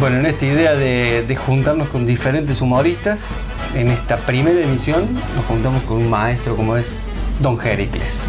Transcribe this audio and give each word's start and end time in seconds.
Bueno, 0.00 0.16
en 0.16 0.24
esta 0.24 0.46
idea 0.46 0.74
de, 0.74 1.36
juntarnos 1.36 1.90
con 1.90 2.06
diferentes 2.06 2.62
humoristas, 2.62 3.32
en 3.74 3.88
esta 3.88 4.16
primera 4.16 4.58
edición 4.58 5.06
nos 5.36 5.44
juntamos 5.44 5.82
con 5.82 5.98
un 5.98 6.08
maestro 6.08 6.56
como 6.56 6.74
es 6.76 7.00
Don 7.38 7.58
Jericles. 7.58 8.20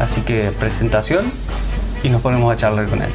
Así 0.00 0.22
que 0.22 0.50
presentación 0.58 1.30
y 2.02 2.08
nos 2.08 2.22
ponemos 2.22 2.50
a 2.50 2.56
charlar 2.56 2.86
con 2.86 3.02
él. 3.02 3.10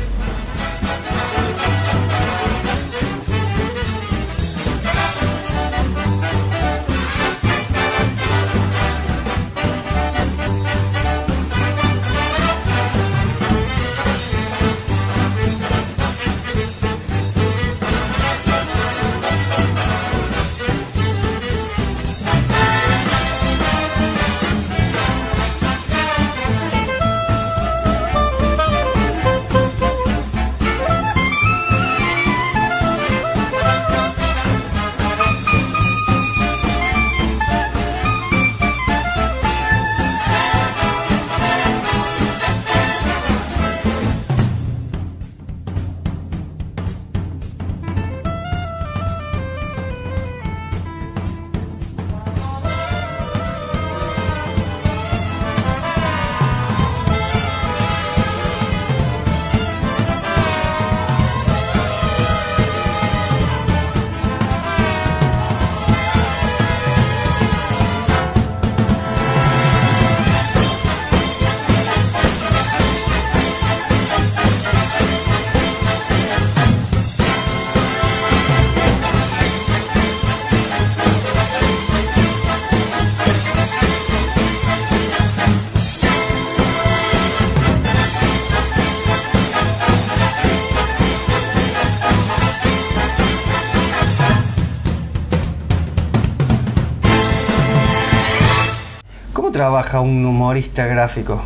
Trabaja 99.94 100.10
un 100.12 100.26
humorista 100.26 100.86
gráfico? 100.88 101.42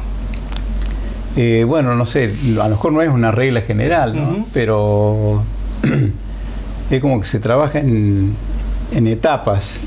Eh, 1.35 1.65
bueno, 1.67 1.95
no 1.95 2.05
sé, 2.05 2.33
a 2.59 2.63
lo 2.63 2.69
mejor 2.69 2.91
no 2.93 3.01
es 3.01 3.09
una 3.09 3.31
regla 3.31 3.61
general, 3.61 4.15
¿no? 4.15 4.45
Pero 4.53 5.43
es 6.89 7.01
como 7.01 7.19
que 7.19 7.27
se 7.27 7.39
trabaja 7.39 7.79
en, 7.79 8.33
en 8.93 9.07
etapas. 9.07 9.81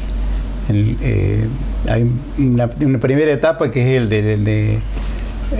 En, 0.68 0.96
eh, 1.00 1.46
hay 1.88 2.06
una, 2.38 2.68
una 2.84 2.98
primera 2.98 3.32
etapa 3.32 3.70
que 3.70 3.80
es 3.96 4.02
el 4.02 4.08
de, 4.10 4.34
el 4.34 4.44
de, 4.44 4.78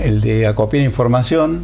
el 0.03 0.21
de 0.21 0.45
acopiar 0.47 0.83
información 0.85 1.61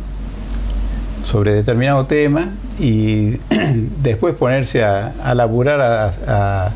sobre 1.24 1.54
determinado 1.54 2.06
tema 2.08 2.50
y 2.80 3.38
después 4.04 4.34
ponerse 4.36 4.84
a, 4.84 5.14
a 5.24 5.36
laburar, 5.36 5.80
a, 5.82 6.08
a- 6.28 6.72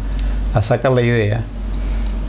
a 0.54 0.62
sacar 0.62 0.92
la 0.92 1.02
idea. 1.02 1.42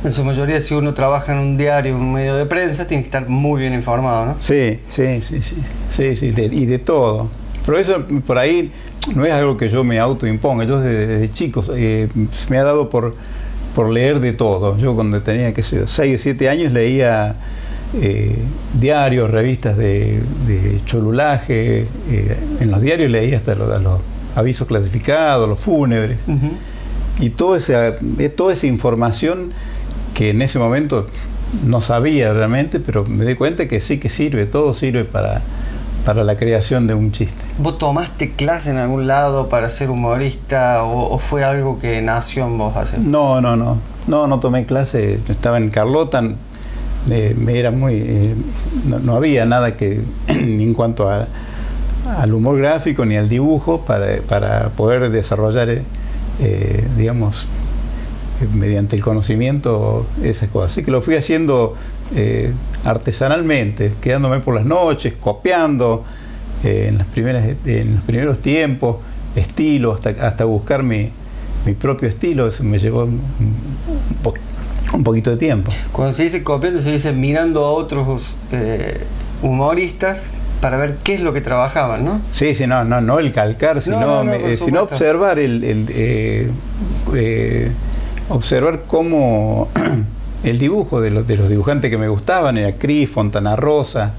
En 0.05 0.11
su 0.11 0.25
mayoría, 0.25 0.61
si 0.61 0.75
uno 0.75 0.95
trabaja 0.95 1.33
en 1.33 1.39
un 1.39 1.57
diario, 1.57 1.95
en 1.95 2.01
un 2.01 2.13
medio 2.13 2.35
de 2.37 2.45
prensa, 2.47 2.87
tiene 2.87 3.03
que 3.05 3.07
estar 3.07 3.29
muy 3.29 3.61
bien 3.61 3.73
informado, 3.75 4.27
¿no? 4.27 4.37
Sí, 4.41 4.81
sí, 4.89 5.21
sí, 5.21 5.41
sí, 5.43 5.57
sí, 5.91 6.17
sí, 6.17 6.31
de- 6.33 6.47
y 6.47 6.67
de 6.67 6.79
todo. 6.79 7.29
Pero 7.65 7.79
eso 7.79 8.03
por 8.27 8.39
ahí 8.39 8.73
no 9.15 9.25
es 9.25 9.33
algo 9.33 9.57
que 9.57 9.69
yo 9.69 9.85
me 9.85 10.01
autoimponga. 10.01 10.65
Yo 10.65 10.81
desde, 10.81 11.07
desde 11.07 11.31
chico 11.33 11.63
eh, 11.77 12.09
me 12.51 12.59
ha 12.59 12.65
dado 12.65 12.91
por, 12.91 13.15
por 13.77 13.91
leer 13.91 14.19
de 14.19 14.33
todo. 14.33 14.77
Yo 14.79 14.95
cuando 14.97 15.23
tenía, 15.23 15.55
qué 15.55 15.63
sé 15.63 15.77
yo, 15.77 15.87
6 15.87 16.21
o 16.21 16.23
7 16.23 16.49
años 16.49 16.73
leía 16.73 17.37
eh, 18.01 18.35
diarios, 18.81 19.31
revistas 19.31 19.77
de, 19.77 20.21
de 20.49 20.81
cholulaje. 20.85 21.87
eh, 22.11 22.37
en 22.59 22.71
los 22.73 22.81
diarios 22.81 23.09
leía 23.09 23.37
hasta 23.37 23.55
los, 23.55 23.81
los 23.81 24.01
avisos 24.35 24.67
clasificados, 24.67 25.49
los 25.49 25.61
fúnebres. 25.61 26.19
Y 27.21 27.31
toda 27.31 27.59
esa, 27.59 27.97
toda 28.37 28.53
esa 28.55 28.67
información 28.67 29.53
que 30.15 30.31
en 30.31 30.43
ese 30.43 30.59
momento 30.59 31.07
no 31.67 31.81
sabía 31.81 32.33
realmente, 32.33 32.81
pero 32.81 33.05
me 33.05 33.25
di 33.25 33.35
cuenta 33.35 33.69
que 33.69 33.81
sí 33.81 33.99
que 33.99 34.09
sirve, 34.09 34.47
todo 34.47 34.73
sirve 34.75 35.05
para, 35.05 35.43
para 36.07 36.25
la 36.25 36.37
creación 36.37 36.87
de 36.87 36.95
un 36.95 37.13
chiste. 37.13 37.35
¿Vos 37.59 37.79
tomaste 37.79 38.31
clase 38.33 38.71
en 38.71 38.79
algún 38.79 39.07
lado 39.07 39.49
para 39.49 39.69
ser 39.71 39.91
humorista 39.91 40.83
o, 40.85 41.13
o 41.15 41.19
fue 41.19 41.45
algo 41.45 41.79
que 41.79 42.01
nació 42.03 42.47
en 42.47 42.59
vos 42.59 42.77
hace? 42.77 42.99
No, 42.99 43.41
no, 43.41 43.57
no, 43.57 43.79
no, 44.07 44.27
no 44.27 44.41
tomé 44.41 44.65
clase, 44.67 45.19
estaba 45.29 45.59
en 45.59 45.71
Carlota, 45.71 46.23
eh, 47.11 47.37
era 47.49 47.71
muy, 47.71 47.95
eh, 47.97 48.35
no, 48.87 48.99
no 48.99 49.15
había 49.17 49.45
nada 49.45 49.77
que 49.77 50.01
ni 50.29 50.63
en 50.65 50.75
cuanto 50.75 51.11
a- 51.11 51.27
al 52.19 52.35
humor 52.35 52.59
gráfico 52.59 53.05
ni 53.05 53.17
al 53.17 53.29
dibujo 53.29 53.83
para, 53.83 54.17
para 54.29 54.71
poder 54.71 55.11
desarrollar, 55.11 55.69
eh, 55.71 55.83
eh, 56.41 56.85
digamos, 56.97 57.47
mediante 58.55 58.97
el 58.97 59.03
conocimiento 59.03 60.07
esas 60.23 60.49
cosas. 60.51 60.73
Así 60.73 60.83
que 60.83 60.91
lo 60.91 61.03
fui 61.03 61.17
haciendo 61.17 61.75
eh, 62.15 62.53
artesanalmente, 62.85 63.93
quedándome 64.01 64.41
por 64.41 64.55
las 64.55 64.65
noches, 64.65 65.15
copiando 65.21 66.05
eh, 66.65 66.87
en, 66.89 66.99
las 66.99 67.07
primeras, 67.09 67.45
en 67.67 67.95
los 67.97 68.05
primeros 68.05 68.39
tiempos, 68.41 68.97
estilo, 69.37 69.93
hasta, 69.95 70.11
hasta 70.27 70.45
buscar 70.45 70.83
mi, 70.83 71.11
mi 71.67 71.73
propio 71.75 72.09
estilo. 72.09 72.49
Eso 72.49 72.65
me 72.65 72.79
llevó 72.79 73.05
un, 73.05 73.21
po- 74.23 74.35
un 74.95 75.03
poquito 75.05 75.31
de 75.31 75.37
tiempo. 75.37 75.73
Cuando 75.93 76.13
se 76.15 76.25
dice 76.25 76.43
copiando, 76.43 76.81
se 76.81 76.93
dice 76.93 77.13
mirando 77.13 77.65
a 77.65 77.71
otros 77.73 78.35
eh, 78.53 79.01
humoristas 79.43 80.31
para 80.61 80.77
ver 80.77 80.99
qué 81.03 81.15
es 81.15 81.21
lo 81.21 81.33
que 81.33 81.41
trabajaban, 81.41 82.05
¿no? 82.05 82.21
Sí, 82.31 82.55
sí, 82.55 82.67
no, 82.69 82.85
no, 82.85 83.01
no 83.01 83.19
el 83.19 83.33
calcar, 83.33 83.81
sino, 83.81 83.99
no, 84.01 84.23
no, 84.23 84.31
me- 84.31 84.39
por 84.39 84.49
sino 84.51 84.59
supuesto. 84.59 84.83
observar 84.83 85.39
el, 85.41 85.65
el, 85.65 85.87
eh, 85.91 86.49
eh, 87.15 87.71
observar 88.33 88.83
cómo 88.87 89.69
el 90.45 90.59
dibujo 90.59 91.01
de 91.01 91.11
los, 91.11 91.27
de 91.27 91.37
los 91.37 91.49
dibujantes 91.49 91.91
que 91.91 91.99
me 91.99 92.09
gustaban 92.09 92.57
era 92.59 92.73
Cris, 92.75 93.11
Fontana 93.11 93.57
Rosa. 93.57 94.13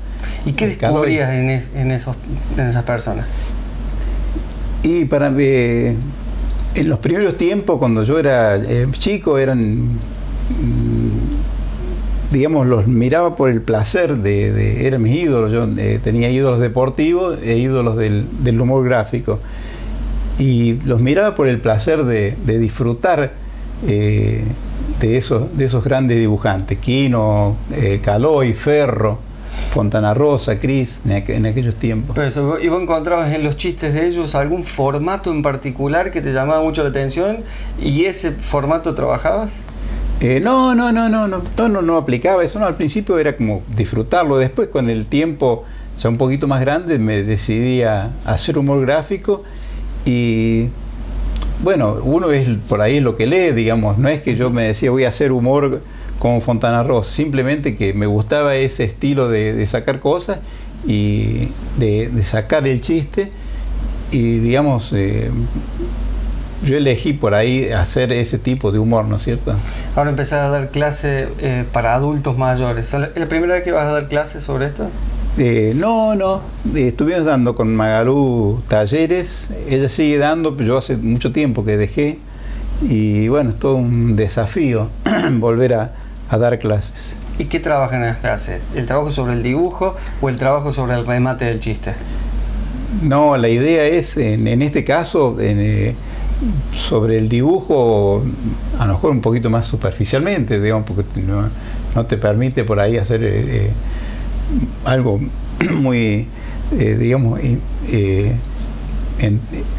¿Y 0.46 0.54
qué 0.54 0.68
descubrías 0.68 1.30
en, 1.32 1.50
es- 1.50 1.70
en 1.76 1.92
esos, 1.92 2.16
en 2.58 2.68
esas 2.68 2.84
personas? 2.84 3.26
Y 4.84 5.06
para 5.06 5.32
eh, 5.38 5.96
en 6.76 6.90
los 6.90 7.00
primeros 7.00 7.38
tiempos, 7.38 7.80
cuando 7.80 8.04
yo 8.04 8.20
era 8.20 8.56
eh, 8.58 8.88
chico, 8.94 9.38
eran, 9.38 9.84
mm, 9.84 11.10
digamos, 12.32 12.68
los 12.68 12.88
miraba 12.88 13.36
por 13.36 13.50
el 13.50 13.62
placer 13.62 14.18
de, 14.18 14.52
de- 14.52 14.88
eran 14.88 15.02
mis 15.02 15.16
ídolos. 15.24 15.52
Yo 15.52 15.68
eh, 15.78 16.00
tenía 16.04 16.30
ídolos 16.30 16.60
deportivos 16.60 17.38
e 17.44 17.58
ídolos 17.58 17.96
del, 17.98 18.26
del 18.40 18.60
humor 18.62 18.84
gráfico. 18.86 19.40
Y 20.40 20.74
los 20.86 21.00
miraba 21.00 21.36
por 21.36 21.48
el 21.48 21.60
placer 21.60 22.04
de, 22.06 22.36
de 22.46 22.60
disfrutar 22.60 23.34
eh, 23.88 24.44
de, 25.00 25.18
esos, 25.18 25.56
de 25.58 25.66
esos 25.66 25.84
grandes 25.84 26.18
dibujantes. 26.18 26.78
Quino, 26.80 27.56
eh, 27.72 28.00
Caloy, 28.04 28.54
Ferro, 28.54 29.20
Fontana 29.72 30.14
Rosa, 30.14 30.60
Cris, 30.60 31.00
en, 31.06 31.12
aqu- 31.12 31.30
en 31.36 31.46
aquellos 31.46 31.76
tiempos. 31.76 32.16
Pero 32.16 32.28
eso, 32.28 32.60
¿Y 32.60 32.68
vos 32.70 32.82
encontrabas 32.82 33.32
en 33.34 33.44
los 33.44 33.58
chistes 33.58 33.94
de 33.94 34.08
ellos 34.08 34.36
algún 34.36 34.64
formato 34.64 35.32
en 35.32 35.42
particular 35.42 36.12
que 36.12 36.22
te 36.22 36.32
llamaba 36.34 36.62
mucho 36.62 36.84
la 36.84 36.90
atención 36.90 37.38
y 37.82 38.06
ese 38.06 38.32
formato 38.32 38.96
trabajabas? 38.96 39.52
Eh, 40.22 40.40
no, 40.42 40.74
no, 40.74 40.92
no, 40.92 41.10
no, 41.10 41.28
no, 41.28 41.42
no, 41.58 41.70
no, 41.70 41.82
no 41.82 41.98
aplicaba 41.98 42.44
eso. 42.44 42.58
No, 42.60 42.66
al 42.66 42.76
principio 42.76 43.18
era 43.20 43.36
como 43.36 43.62
disfrutarlo. 43.76 44.38
Después, 44.38 44.70
con 44.70 44.90
el 44.90 45.06
tiempo 45.08 45.66
ya 46.00 46.10
un 46.10 46.18
poquito 46.18 46.48
más 46.48 46.62
grande, 46.62 46.98
me 46.98 47.24
decidí 47.24 47.84
a 47.84 48.10
hacer 48.26 48.58
humor 48.58 48.82
gráfico 48.82 49.44
y 50.06 50.68
bueno, 51.64 51.98
uno 52.04 52.32
es 52.32 52.48
por 52.70 52.82
ahí 52.82 53.00
lo 53.00 53.16
que 53.16 53.26
lee, 53.26 53.52
digamos. 53.52 53.98
No 53.98 54.10
es 54.10 54.22
que 54.22 54.36
yo 54.36 54.50
me 54.50 54.64
decía 54.64 54.92
voy 54.92 55.06
a 55.06 55.10
hacer 55.10 55.32
humor 55.32 55.82
como 56.20 56.40
Fontana 56.42 56.84
Ross, 56.84 57.08
simplemente 57.08 57.76
que 57.76 57.94
me 57.94 58.06
gustaba 58.06 58.56
ese 58.56 58.84
estilo 58.84 59.30
de, 59.30 59.66
sacar 59.66 60.00
cosas 60.00 60.40
y 60.86 61.50
de, 61.78 62.10
de 62.10 62.24
sacar 62.24 62.68
el 62.68 62.82
chiste 62.82 63.32
y 64.12 64.38
digamos 64.40 64.92
eh, 64.94 65.32
yo 66.64 66.78
elegí 66.78 67.14
por 67.14 67.34
ahí 67.34 67.72
hacer 67.72 68.14
ese 68.14 68.38
tipo 68.38 68.72
de 68.72 68.80
humor, 68.80 69.06
¿no 69.06 69.18
es 69.18 69.24
cierto? 69.24 69.56
Ahora 69.96 70.12
empezar 70.12 70.46
a 70.46 70.50
dar 70.50 70.70
clase 70.70 71.28
eh, 71.40 71.66
para 71.74 71.94
adultos 71.94 72.38
mayores. 72.38 72.94
¿Es 72.94 73.00
la 73.16 73.26
primera 73.28 73.56
vez 73.56 73.64
que 73.64 73.72
vas 73.72 73.86
a 73.86 73.92
dar 73.92 74.08
clases 74.08 74.44
sobre 74.44 74.68
esto? 74.68 74.88
Eh, 75.36 75.74
no, 75.76 76.14
no, 76.14 76.42
estuvimos 76.76 77.26
dando 77.26 77.56
con 77.56 77.76
Magalú 77.76 78.62
talleres, 78.68 79.50
ella 79.68 79.90
sigue 79.90 80.20
dando, 80.20 80.56
yo 80.58 80.78
hace 80.78 80.96
mucho 80.96 81.32
tiempo 81.32 81.66
que 81.66 81.76
dejé 81.76 82.20
y 82.84 83.28
bueno, 83.30 83.50
es 83.50 83.56
todo 83.58 83.76
un 83.78 84.16
desafío 84.16 84.90
volver 85.40 85.74
a, 85.74 85.92
dar 86.30 86.60
clases. 86.60 87.16
¿Y 87.40 87.46
qué 87.46 87.60
trabajan 87.60 88.02
en 88.02 88.08
las 88.10 88.18
clases? 88.18 88.62
¿El 88.76 88.86
trabajo 88.86 89.10
sobre 89.10 89.34
el 89.34 89.42
dibujo 89.42 89.96
o 90.22 90.30
el 90.30 90.36
trabajo 90.36 90.72
sobre 90.72 90.94
el 90.94 91.06
remate 91.06 91.46
del 91.46 91.60
chiste? 91.60 91.94
No, 93.02 93.36
la 93.36 93.50
idea 93.50 93.86
es, 93.86 94.18
en, 94.18 94.62
este 94.62 94.84
caso, 94.84 95.38
eh, 95.40 95.96
sobre 96.76 97.18
el 97.18 97.28
dibujo, 97.30 98.24
a 98.80 98.86
lo 98.86 98.94
mejor 98.94 99.12
un 99.12 99.22
poquito 99.22 99.50
más 99.50 99.66
superficialmente, 99.66 100.60
digamos, 100.60 100.86
porque 100.88 101.04
no, 101.22 102.06
te 102.06 102.18
permite 102.18 102.64
por 102.64 102.80
ahí 102.80 102.98
hacer 102.98 103.24
eh, 104.62 104.86
eh, 104.86 104.86
algo 104.86 105.20
muy, 105.72 106.28
digamos, 106.72 107.40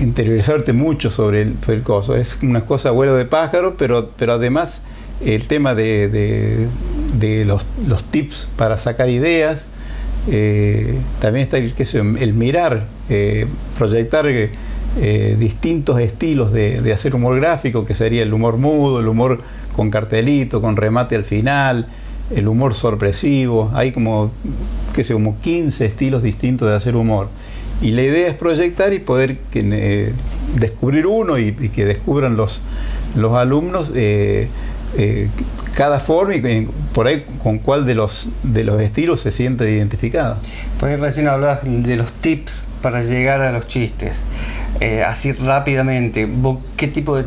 interiorizarte 0.01 0.73
mucho 0.73 1.11
sobre 1.11 1.43
el, 1.43 1.57
el, 1.69 1.83
coso. 1.83 2.17
Es 2.17 2.39
una 2.43 2.63
cosa 2.63 2.91
vuelo 2.91 3.15
de 3.15 3.25
pájaro, 3.25 3.77
pero, 3.77 4.11
pero 4.17 4.35
además 4.35 4.83
el 5.25 5.47
tema 5.47 5.75
de, 5.75 6.69
los, 7.47 7.67
los, 7.87 8.05
tips 8.05 8.49
para 8.57 8.77
sacar 8.77 9.09
ideas, 9.09 9.69
también 11.21 11.45
está 11.45 11.59
el, 11.59 11.75
el 12.21 12.35
mirar, 12.35 12.87
proyectar 13.79 14.27
eh, 14.97 15.35
distintos 15.37 15.99
estilos 15.99 16.53
de, 16.53 16.93
hacer 16.93 17.17
humor 17.17 17.41
gráfico, 17.41 17.85
que 17.85 17.97
sería 17.97 18.23
el 18.23 18.33
humor 18.33 18.59
mudo, 18.59 19.01
el 19.01 19.09
humor 19.09 19.41
con 19.75 19.91
cartelito, 19.91 20.61
con 20.61 20.77
remate 20.77 21.17
al 21.17 21.25
final, 21.25 21.89
el 22.35 22.49
humor 22.49 22.75
sorpresivo. 22.75 23.71
Hay 23.75 23.93
como, 23.93 24.31
qué 24.95 25.05
sé, 25.05 25.13
como 25.15 25.41
15 25.41 25.87
estilos 25.87 26.23
distintos 26.23 26.69
de 26.69 26.75
hacer 26.75 26.97
humor. 26.97 27.29
Y 27.83 27.91
la 27.91 28.03
idea 28.03 28.29
es 28.29 28.35
proyectar 28.35 28.93
y 28.93 28.99
poder 28.99 29.37
eh, 29.53 30.13
descubrir 30.57 31.07
uno 31.07 31.39
y, 31.39 31.53
que 31.53 31.85
descubran 31.85 32.37
los, 32.37 32.63
los 33.17 33.35
alumnos 33.35 33.91
eh, 33.95 34.49
cada 35.75 35.99
forma 35.99 36.37
y 36.37 36.69
por 36.93 37.09
ahí 37.09 37.25
con 37.43 37.59
cuál 37.59 37.85
de 37.85 37.95
los, 37.95 38.29
de 38.43 38.65
los 38.65 38.81
estilos 38.81 39.21
se 39.21 39.31
siente 39.31 39.71
identificado. 39.71 40.37
Por 40.79 40.89
ahí 40.89 40.97
recién 40.97 41.29
hablabas 41.29 41.61
de 41.65 41.97
los 41.97 42.13
tips 42.13 42.67
para 42.81 43.03
llegar 43.03 43.41
a 43.41 43.51
los 43.51 43.67
chistes. 43.67 44.17
Eh, 44.81 45.05
así 45.05 45.33
rápidamente, 45.33 46.29
¿qué 46.77 46.89
tipo 46.89 47.17
de 47.17 47.23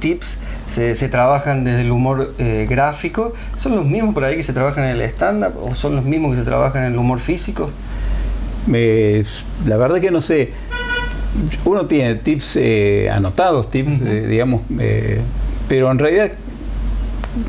tips 0.00 0.38
se, 0.68 1.08
trabajan 1.08 1.64
desde 1.64 1.80
el 1.80 1.90
humor 1.90 2.34
eh, 2.38 2.66
gráfico? 2.68 3.32
¿Son 3.56 3.74
los 3.74 3.86
mismos 3.86 4.14
por 4.14 4.24
ahí 4.24 4.36
que 4.36 4.42
se 4.42 4.52
trabajan 4.52 4.84
en 4.84 4.90
el 4.90 5.02
stand-up 5.02 5.54
o 5.62 5.74
son 5.74 5.96
los 5.96 6.04
mismos 6.04 6.32
que 6.32 6.40
se 6.40 6.44
trabajan 6.44 6.84
en 6.84 6.92
el 6.92 6.98
humor 6.98 7.20
físico? 7.20 7.70
la 8.66 9.76
verdad 9.76 10.00
que 10.00 10.10
no 10.10 10.20
sé. 10.20 10.50
Uno 11.64 11.86
tiene 11.86 12.16
tips 12.16 12.56
eh, 12.56 13.10
anotados, 13.10 13.70
tips, 13.70 14.04
digamos, 14.28 14.62
pero 15.68 15.90
en 15.90 15.98
realidad 15.98 16.32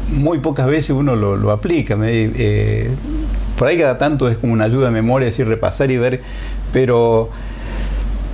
muy 0.10 0.40
pocas 0.40 0.68
veces 0.68 0.92
uno 0.92 1.16
lo, 1.16 1.52
aplica. 1.52 1.96
por 1.96 3.68
ahí 3.68 3.78
cada 3.78 3.98
tanto 3.98 4.30
es 4.30 4.38
como 4.38 4.54
una 4.54 4.64
ayuda 4.64 4.86
de 4.88 4.92
memoria, 4.92 5.28
así 5.28 5.44
repasar 5.44 5.92
y 5.92 5.98
ver, 5.98 6.22
pero 6.72 7.30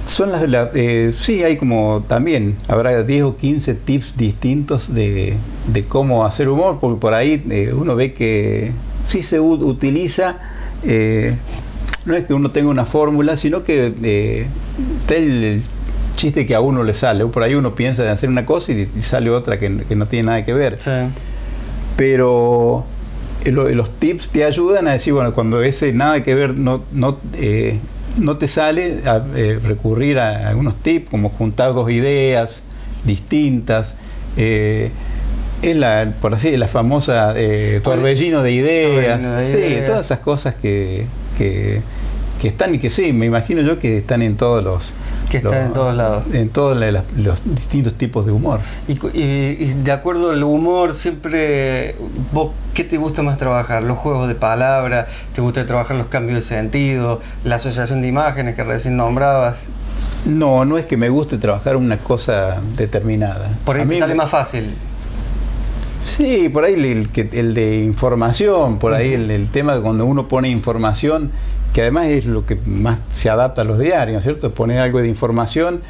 son 0.07 0.31
las, 0.31 0.69
eh, 0.73 1.11
sí, 1.13 1.43
hay 1.43 1.57
como 1.57 2.03
también, 2.07 2.55
habrá 2.67 3.03
10 3.03 3.23
o 3.23 3.37
15 3.37 3.75
tips 3.75 4.17
distintos 4.17 4.93
de, 4.93 5.35
cómo 5.89 6.25
hacer 6.25 6.49
humor, 6.49 6.77
porque 6.79 6.99
por 6.99 7.13
ahí 7.13 7.43
eh, 7.49 7.73
uno 7.73 7.95
ve 7.95 8.13
que 8.13 8.71
sí 9.03 9.21
se 9.21 9.39
utiliza, 9.39 10.37
eh, 10.83 11.35
no 12.05 12.15
es 12.15 12.25
que 12.25 12.33
uno 12.33 12.51
tenga 12.51 12.69
una 12.69 12.85
fórmula, 12.85 13.35
sino 13.35 13.63
que 13.63 14.47
está 15.01 15.15
el, 15.15 15.61
chiste 16.15 16.47
que 16.47 16.55
a 16.55 16.61
uno 16.61 16.83
le 16.83 16.93
sale, 16.93 17.23
por 17.27 17.43
ahí 17.43 17.53
uno 17.53 17.75
piensa 17.75 18.03
en 18.03 18.09
hacer 18.09 18.27
una 18.29 18.43
cosa 18.43 18.71
y, 18.71 18.89
sale 19.01 19.29
otra 19.29 19.59
que, 19.59 19.69
no 19.69 20.07
tiene 20.07 20.27
nada 20.27 20.45
que 20.45 20.53
ver. 20.53 20.79
Pero 21.95 22.85
los 23.45 23.89
tips 23.99 24.29
te 24.29 24.43
ayudan 24.45 24.87
a 24.87 24.93
decir, 24.93 25.13
bueno, 25.13 25.33
cuando 25.33 25.61
ese 25.61 25.93
nada 25.93 26.23
que 26.23 26.33
ver 26.33 26.57
no, 26.57 26.81
no 26.91 27.17
no 28.17 28.37
te 28.37 28.47
sale 28.47 29.01
a, 29.05 29.23
eh, 29.35 29.59
recurrir 29.63 30.19
a 30.19 30.49
algunos 30.49 30.75
tips 30.75 31.09
como 31.09 31.29
juntar 31.29 31.73
dos 31.73 31.89
ideas 31.91 32.63
distintas. 33.03 33.95
Eh, 34.35 34.91
es 35.61 35.75
la, 35.75 36.13
por 36.21 36.35
así, 36.35 36.55
la 36.55 36.67
famosa 36.67 37.33
eh, 37.35 37.81
torbellino 37.83 38.43
de 38.43 38.51
ideas. 38.51 39.21
sí, 39.47 39.81
todas 39.85 40.05
esas 40.05 40.19
cosas 40.19 40.55
que, 40.55 41.05
que, 41.37 41.81
que, 42.41 42.47
están 42.47 42.75
y 42.75 42.79
que 42.79 42.89
sí, 42.89 43.13
me 43.13 43.25
imagino 43.25 43.61
yo 43.61 43.79
que 43.79 43.97
están 43.97 44.21
en 44.21 44.37
todos 44.37 44.63
los, 44.63 44.93
que 45.29 45.37
está 45.37 45.65
en 45.65 45.73
todos 45.73 45.95
lados. 45.95 46.23
En 46.33 46.49
todos 46.49 46.77
los 46.77 47.39
distintos 47.45 47.93
tipos 47.93 48.25
de 48.25 48.31
humor. 48.31 48.59
Y, 48.87 48.93
de 48.93 49.91
acuerdo 49.91 50.31
al 50.31 50.43
humor, 50.43 50.95
siempre, 50.95 51.95
vos, 52.31 52.51
¿qué 52.73 52.83
te 52.83 52.97
gusta 52.97 53.21
más 53.21 53.37
trabajar? 53.37 53.83
¿Los 53.83 53.97
juegos 53.97 54.27
de 54.27 54.35
palabras? 54.35 55.07
¿Te 55.33 55.41
gusta 55.41 55.65
trabajar 55.65 55.97
los 55.97 56.07
cambios 56.07 56.35
de 56.35 56.41
sentido? 56.41 57.21
¿La 57.43 57.55
asociación 57.55 58.01
de 58.01 58.07
imágenes 58.07 58.55
que 58.55 58.63
recién 58.63 58.97
nombrabas? 58.97 59.57
No, 60.25 60.65
no 60.65 60.77
es 60.77 60.85
que 60.85 60.97
me 60.97 61.09
guste 61.09 61.37
trabajar 61.37 61.75
una 61.75 61.97
cosa 61.97 62.61
determinada. 62.75 63.49
Por 63.65 63.77
ahí 63.77 63.87
te 63.87 63.99
sale 63.99 64.15
más 64.15 64.29
fácil. 64.29 64.75
Sí, 66.07 66.47
por 66.47 66.63
ahí 66.63 66.75
el, 66.75 67.09
el, 67.33 67.53
de 67.53 67.83
información, 67.83 68.79
por 68.79 68.93
ahí 68.93 69.13
el, 69.13 69.29
el, 69.29 69.49
tema 69.49 69.75
de 69.75 69.81
cuando 69.81 70.05
uno 70.05 70.29
pone 70.29 70.49
información 70.49 71.31
que 71.73 71.81
además 71.81 72.07
es 72.07 72.25
lo 72.25 72.45
que 72.45 72.57
más 72.65 73.01
se 73.11 73.29
adapta 73.29 73.63
a 73.63 73.65
los 73.65 73.77
diarios, 73.77 74.23
¿cierto? 74.23 74.51
Poner 74.51 74.79
algo 74.79 75.01
de 75.01 75.09
información 75.09 75.81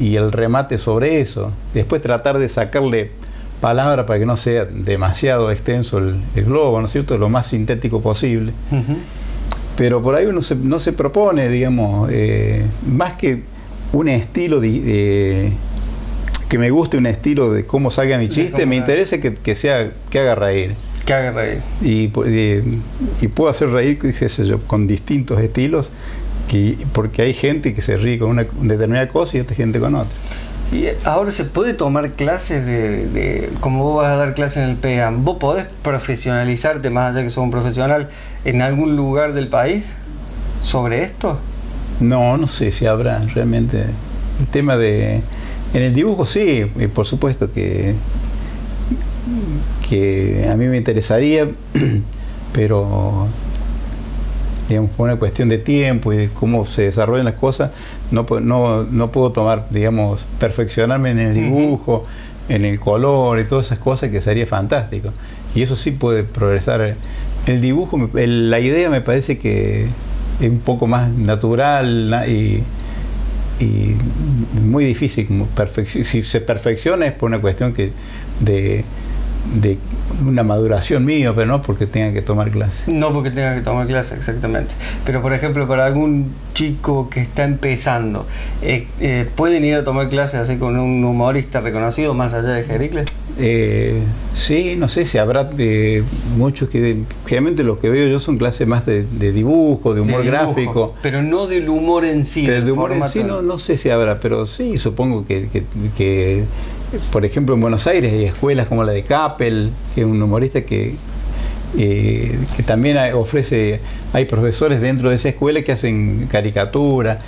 y 0.00 0.14
el 0.14 0.30
remate 0.30 0.78
sobre 0.78 1.20
eso. 1.20 1.50
Después 1.74 2.00
tratar 2.02 2.38
de 2.38 2.48
sacarle 2.48 3.10
palabra 3.60 4.06
para 4.06 4.20
que 4.20 4.26
no 4.26 4.36
sea 4.36 4.64
demasiado 4.64 5.50
extenso 5.50 5.98
el, 5.98 6.22
globo, 6.36 6.78
¿no 6.80 6.86
es 6.86 6.92
cierto? 6.92 7.18
Lo 7.18 7.28
más 7.28 7.48
sintético 7.48 8.00
posible. 8.00 8.52
Pero 9.76 10.02
por 10.02 10.14
ahí 10.14 10.26
uno 10.26 10.40
no 10.62 10.78
se 10.78 10.92
propone, 10.92 11.48
digamos, 11.48 12.08
eh, 12.12 12.64
más 12.86 13.14
que 13.14 13.42
un 13.92 14.08
estilo 14.08 14.60
de, 14.60 15.52
que 16.54 16.58
me 16.58 16.70
guste 16.70 16.96
un 16.96 17.06
estilo 17.06 17.52
de 17.52 17.66
cómo 17.66 17.90
salga 17.90 18.16
mi 18.16 18.28
chiste, 18.28 18.64
me 18.64 18.76
interesa 18.76 19.18
que, 19.18 19.34
que 19.34 19.56
sea 19.56 19.90
que 20.08 20.20
haga 20.20 20.36
reír. 20.36 20.76
Que 21.04 21.12
haga 21.12 21.32
reír. 21.32 21.60
Y, 21.82 22.12
y, 23.20 23.26
puedo 23.26 23.50
hacer 23.50 23.70
reír, 23.70 23.98
qué 23.98 24.12
sé 24.28 24.44
yo, 24.44 24.60
con 24.60 24.86
distintos 24.86 25.40
estilos, 25.40 25.90
que, 26.48 26.78
porque 26.92 27.22
hay 27.22 27.34
gente 27.34 27.74
que 27.74 27.82
se 27.82 27.96
ríe 27.96 28.20
con 28.20 28.30
una 28.30 28.46
determinada 28.60 29.08
cosa 29.08 29.36
y 29.36 29.40
otra 29.40 29.56
gente 29.56 29.80
con 29.80 29.96
otra. 29.96 30.14
Y 30.70 30.86
ahora 31.02 31.32
se 31.32 31.42
puede 31.42 31.74
tomar 31.74 32.12
clases 32.12 32.64
de, 32.64 33.50
como 33.58 33.82
vos 33.82 34.04
vas 34.04 34.12
a 34.12 34.16
dar 34.16 34.34
clases 34.34 34.58
en 34.58 34.68
el 34.68 34.76
PEAM, 34.76 35.24
¿vos 35.24 35.38
podés 35.38 35.66
profesionalizarte 35.82 36.88
más 36.88 37.10
allá 37.10 37.24
que 37.24 37.30
sos 37.30 37.42
un 37.42 37.50
profesional 37.50 38.10
en 38.44 38.62
algún 38.62 38.94
lugar 38.94 39.32
del 39.32 39.48
país 39.48 39.90
sobre 40.62 41.02
esto? 41.02 41.36
No, 41.98 42.36
no 42.36 42.46
sé 42.46 42.70
si 42.70 42.86
habrá 42.86 43.18
realmente. 43.34 43.86
El 44.38 44.46
tema 44.52 44.76
de... 44.76 45.20
En 45.74 45.82
el 45.82 45.94
dibujo 45.94 46.24
sí, 46.24 46.64
por 46.94 47.04
supuesto 47.04 47.52
que 47.52 47.94
que 49.88 50.48
a 50.50 50.56
mí 50.56 50.66
me 50.66 50.76
interesaría, 50.76 51.48
pero 52.52 53.26
digamos, 54.68 54.90
por 54.92 55.08
una 55.08 55.18
cuestión 55.18 55.48
de 55.48 55.58
tiempo 55.58 56.12
y 56.12 56.16
de 56.16 56.28
cómo 56.28 56.64
se 56.64 56.82
desarrollan 56.82 57.26
las 57.26 57.34
cosas, 57.34 57.70
no, 58.10 58.26
no, 58.40 58.84
no 58.84 59.10
puedo 59.10 59.32
tomar, 59.32 59.66
digamos, 59.70 60.26
perfeccionarme 60.38 61.10
en 61.10 61.18
el 61.18 61.34
dibujo, 61.34 62.06
en 62.48 62.64
el 62.64 62.80
color 62.80 63.40
y 63.40 63.44
todas 63.44 63.66
esas 63.66 63.78
cosas 63.78 64.10
que 64.10 64.20
sería 64.20 64.46
fantástico. 64.46 65.10
Y 65.54 65.62
eso 65.62 65.76
sí 65.76 65.90
puede 65.90 66.24
progresar. 66.24 66.96
El 67.46 67.60
dibujo, 67.60 68.08
la 68.14 68.60
idea 68.60 68.88
me 68.88 69.02
parece 69.02 69.38
que 69.38 69.86
es 70.40 70.50
un 70.50 70.60
poco 70.60 70.86
más 70.86 71.10
natural 71.10 72.24
y, 72.28 72.62
y 73.60 73.94
muy 74.60 74.84
difícil. 74.84 75.28
Si 75.84 76.22
se 76.22 76.40
perfecciona 76.40 77.06
es 77.06 77.12
por 77.12 77.28
una 77.28 77.40
cuestión 77.40 77.72
que 77.72 77.92
de 78.40 78.84
de 79.52 79.78
una 80.26 80.42
maduración 80.42 81.04
mía, 81.04 81.32
pero 81.34 81.46
no 81.46 81.62
porque 81.62 81.86
tenga 81.86 82.12
que 82.12 82.22
tomar 82.22 82.50
clase. 82.50 82.90
No 82.90 83.12
porque 83.12 83.30
tenga 83.30 83.54
que 83.54 83.60
tomar 83.60 83.86
clase, 83.86 84.14
exactamente. 84.14 84.74
Pero 85.04 85.20
por 85.20 85.32
ejemplo, 85.32 85.68
para 85.68 85.86
algún 85.86 86.32
chico 86.54 87.10
que 87.10 87.20
está 87.20 87.44
empezando, 87.44 88.26
eh, 88.62 88.86
eh, 89.00 89.28
¿pueden 89.34 89.64
ir 89.64 89.74
a 89.74 89.84
tomar 89.84 90.08
clases 90.08 90.40
así 90.40 90.56
con 90.56 90.78
un 90.78 91.04
humorista 91.04 91.60
reconocido 91.60 92.14
más 92.14 92.32
allá 92.32 92.50
de 92.50 92.64
Jericles? 92.64 93.08
Eh, 93.38 94.00
sí, 94.34 94.76
no 94.78 94.88
sé 94.88 95.04
si 95.06 95.18
habrá 95.18 95.50
muchos 96.36 96.68
que... 96.68 97.02
Generalmente 97.26 97.64
lo 97.64 97.78
que 97.78 97.90
veo 97.90 98.08
yo 98.08 98.20
son 98.20 98.38
clases 98.38 98.66
más 98.66 98.86
de, 98.86 99.04
dibujo, 99.32 99.94
de 99.94 100.00
humor 100.00 100.24
gráfico. 100.24 100.94
Pero 101.02 101.22
no 101.22 101.46
del 101.46 101.68
humor 101.68 102.04
en 102.04 102.24
sí. 102.24 102.44
Pero 102.46 102.64
de 102.64 102.72
humor 102.72 102.92
en 102.92 103.08
sí 103.08 103.24
no, 103.24 103.42
no, 103.42 103.58
sé 103.58 103.76
si 103.76 103.90
habrá, 103.90 104.20
pero 104.20 104.46
sí, 104.46 104.78
supongo 104.78 105.26
que, 105.26 105.48
que 105.96 106.44
por 107.12 107.24
ejemplo, 107.24 107.54
en 107.54 107.60
Buenos 107.60 107.86
Aires 107.86 108.12
hay 108.12 108.24
escuelas 108.24 108.68
como 108.68 108.84
la 108.84 108.92
de 108.92 109.02
Capel, 109.02 109.70
que 109.94 110.02
es 110.02 110.06
un 110.06 110.22
humorista 110.22 110.62
que, 110.62 110.94
eh, 111.76 112.38
que 112.56 112.62
también 112.62 112.96
ofrece, 113.14 113.80
hay 114.12 114.24
profesores 114.26 114.80
dentro 114.80 115.10
de 115.10 115.16
esa 115.16 115.30
escuela 115.30 115.62
que 115.62 115.72
hacen 115.72 116.28
caricatura. 116.30 117.20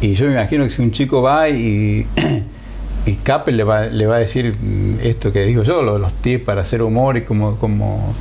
Y 0.00 0.14
yo 0.14 0.26
me 0.26 0.32
imagino 0.32 0.64
que 0.64 0.70
si 0.70 0.82
un 0.82 0.90
chico 0.90 1.22
va 1.22 1.48
y, 1.48 2.06
y 3.06 3.14
Capel 3.22 3.56
le 3.56 3.64
va, 3.64 3.86
le 3.86 4.06
va 4.06 4.16
a 4.16 4.18
decir 4.18 4.54
esto 5.02 5.32
que 5.32 5.42
digo 5.44 5.62
yo, 5.62 5.82
los, 5.82 6.14
tips 6.14 6.44
para 6.44 6.62
hacer 6.62 6.82
humor 6.82 7.16
y 7.16 7.22
como, 7.22 7.56
como 7.56 8.14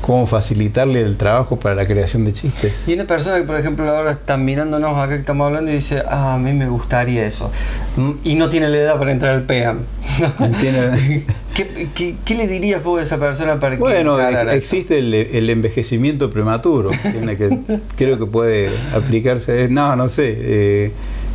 cómo 0.00 0.26
facilitarle 0.26 1.02
el 1.02 1.16
trabajo 1.16 1.58
para 1.58 1.74
la 1.74 1.86
creación 1.86 2.24
de 2.24 2.32
chistes. 2.32 2.88
Y 2.88 2.94
una 2.94 3.04
persona 3.04 3.36
que, 3.38 3.44
por 3.44 3.56
ejemplo, 3.56 3.88
ahora 3.88 4.12
está 4.12 4.36
mirándonos 4.36 4.96
acá 4.96 5.10
que 5.10 5.20
estamos 5.20 5.46
hablando 5.46 5.70
y 5.70 5.74
dice, 5.74 6.02
ah, 6.08 6.34
a 6.34 6.38
mí 6.38 6.52
me 6.52 6.68
gustaría 6.68 7.24
eso. 7.26 7.50
Mm, 7.96 8.10
y 8.24 8.34
no 8.34 8.48
tiene 8.48 8.68
la 8.68 8.78
edad 8.78 8.98
para 8.98 9.12
entrar 9.12 9.34
al 9.34 9.42
PEAM. 9.42 9.80
¿Qué, 11.54 12.16
qué, 12.24 12.34
le 12.34 12.46
dirías 12.46 12.82
vos 12.82 13.00
a 13.00 13.02
esa 13.02 13.18
persona 13.18 13.58
para 13.60 13.76
que 13.76 13.80
Bueno, 13.80 14.18
existe 14.50 14.98
el, 14.98 15.12
el, 15.12 15.50
envejecimiento 15.50 16.30
prematuro, 16.30 16.90
que 16.90 17.58
creo 17.96 18.18
que 18.18 18.26
puede 18.26 18.70
aplicarse. 18.94 19.68
No, 19.68 19.96
no 19.96 20.08
sé. 20.08 20.36
Eh, 20.38 20.92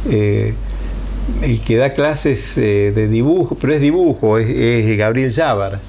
eh, 0.10 0.54
el 1.42 1.60
que 1.62 1.76
da 1.76 1.94
clases 1.94 2.58
eh, 2.58 2.92
de 2.94 3.08
dibujo, 3.08 3.58
pero 3.60 3.74
es 3.74 3.82
dibujo, 3.82 4.38
es, 4.38 4.98
Gabriel 4.98 5.34
Jávar. 5.34 5.80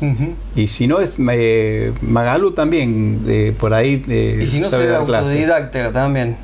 Y 0.55 0.66
si 0.66 0.87
no 0.87 1.00
es 1.00 1.14
eh, 1.19 1.93
Magalu 2.00 2.52
también, 2.52 3.55
por 3.59 3.75
ahí. 3.75 4.02
Eh, 4.09 4.40
y 4.43 4.47
si 4.47 4.61
no 4.61 4.71
sabe 4.71 4.95
autodidacta 4.95 5.93
también. 5.93 6.37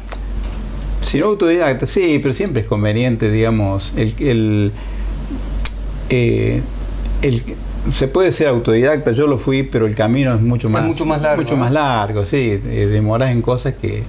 Si 1.00 1.18
no 1.18 1.26
autodidacta, 1.26 1.87
sí, 1.87 2.20
pero 2.22 2.32
siempre 2.32 2.62
es 2.62 2.68
conveniente, 2.68 3.30
digamos, 3.30 3.92
el, 3.96 4.14
el, 4.20 4.72
el 7.22 7.42
se 7.90 8.06
puede 8.06 8.30
ser 8.30 8.46
autodidacta, 8.46 9.11
yo 9.11 9.26
lo 9.26 9.38
fui, 9.38 9.64
pero 9.64 9.87
el 9.87 9.96
camino 9.96 10.34
es 10.34 10.40
mucho 10.40 10.68
más, 10.68 10.84
mucho 10.84 11.04
más 11.04 11.20
largo. 11.20 11.42
Mucho 11.42 11.56
más 11.56 11.72
largo, 11.72 12.25
sí, 12.25 12.56
demoras 12.56 13.32
en 13.32 13.42
cosas 13.42 13.75
que, 13.75 14.04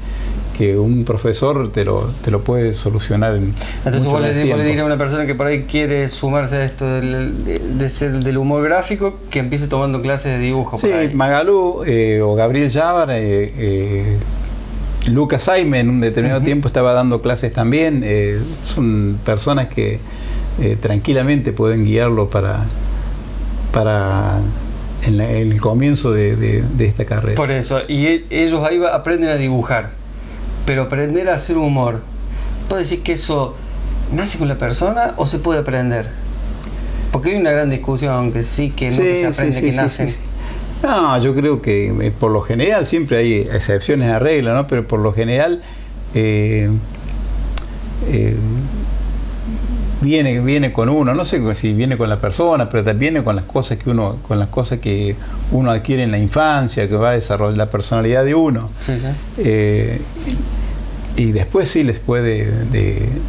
que 0.57 0.77
un 0.77 1.03
profesor 1.03 1.71
te 1.71 1.83
lo, 1.83 2.09
te 2.23 2.31
lo 2.31 2.41
puede 2.41 2.73
solucionar 2.73 3.35
en 3.35 3.53
Entonces 3.85 4.05
vos 4.05 4.21
le, 4.21 4.45
vos 4.45 4.79
a 4.79 4.85
una 4.85 4.97
persona 4.97 5.25
que 5.25 5.35
por 5.35 5.47
ahí 5.47 5.63
quiere 5.63 6.07
sumarse 6.09 6.57
a 6.57 6.65
esto 6.65 6.85
del, 6.85 7.79
del 8.23 8.37
humor 8.37 8.63
gráfico 8.63 9.19
que 9.29 9.39
empiece 9.39 9.67
tomando 9.67 10.01
clases 10.01 10.33
de 10.33 10.39
dibujo. 10.39 10.77
Sí, 10.77 10.89
Magalú 11.13 11.83
eh, 11.85 12.21
o 12.21 12.35
Gabriel 12.35 12.71
Jávar, 12.71 13.09
eh, 13.11 13.51
eh, 13.57 14.17
Lucas 15.07 15.43
Saime 15.43 15.79
en 15.79 15.89
un 15.89 15.99
determinado 15.99 16.41
tiempo 16.41 16.67
estaba 16.67 16.93
dando 16.93 17.21
clases 17.21 17.51
también. 17.51 18.05
son 18.65 19.19
personas 19.25 19.67
que 19.67 19.99
tranquilamente 20.81 21.51
pueden 21.51 21.83
guiarlo 21.83 22.29
para, 22.29 22.61
para 23.73 24.39
en, 25.05 25.19
el 25.19 25.59
comienzo 25.59 26.11
de, 26.11 26.35
de, 26.35 26.85
esta 26.85 27.05
carrera. 27.05 27.35
Por 27.35 27.51
eso, 27.51 27.81
y 27.87 28.05
e, 28.05 28.25
ellos 28.29 28.63
ahí 28.63 28.81
aprenden 28.91 29.29
a 29.29 29.35
dibujar. 29.35 30.02
Pero 30.65 30.83
aprender 30.83 31.29
a 31.29 31.35
hacer 31.35 31.57
humor, 31.57 32.01
¿puedo 32.67 32.81
decir 32.81 33.03
que 33.03 33.13
eso 33.13 33.55
nace 34.13 34.37
con 34.37 34.47
la 34.47 34.55
persona 34.55 35.13
o 35.17 35.27
se 35.27 35.39
puede 35.39 35.59
aprender? 35.59 36.07
Porque 37.11 37.31
hay 37.31 37.35
una 37.35 37.51
gran 37.51 37.69
discusión, 37.69 38.13
aunque 38.13 38.43
sí 38.43 38.71
que 38.71 38.89
no 38.89 38.95
se 38.95 39.27
aprende 39.27 39.61
que 39.61 39.71
nacen. 39.71 40.09
No, 40.81 41.17
yo 41.21 41.33
creo 41.33 41.61
que 41.61 41.87
eh, 41.87 42.11
por 42.11 42.31
lo 42.31 42.41
general 42.41 42.85
siempre 42.85 43.17
hay 43.17 43.33
excepciones 43.35 44.11
a 44.11 44.19
regla, 44.19 44.53
¿no? 44.53 44.67
Pero 44.67 44.85
por 44.85 44.99
lo 44.99 45.13
general 45.13 45.61
eh, 46.13 46.69
eh, 48.07 48.35
viene, 50.03 50.39
viene 50.41 50.71
con 50.71 50.89
uno, 50.89 51.13
no 51.13 51.25
sé 51.25 51.55
si 51.55 51.73
viene 51.73 51.97
con 51.97 52.09
la 52.09 52.19
persona, 52.19 52.69
pero 52.69 52.83
también 52.83 53.13
viene 53.13 53.23
con 53.23 53.35
las 53.35 53.45
cosas 53.45 53.77
que 53.77 53.89
uno, 53.89 54.17
con 54.27 54.37
las 54.37 54.49
cosas 54.49 54.79
que 54.79 55.15
uno 55.51 55.71
adquiere 55.71 56.03
en 56.03 56.11
la 56.11 56.19
infancia, 56.19 56.87
que 56.87 56.95
va 56.95 57.11
a 57.11 57.13
desarrollar 57.13 57.57
la 57.57 57.65
personalidad 57.67 58.23
de 58.23 58.35
uno. 58.35 58.69
Eh, 59.37 59.99
y 61.15 61.31
después 61.31 61.69
sí 61.69 61.83
les 61.83 61.99
puede, 61.99 62.51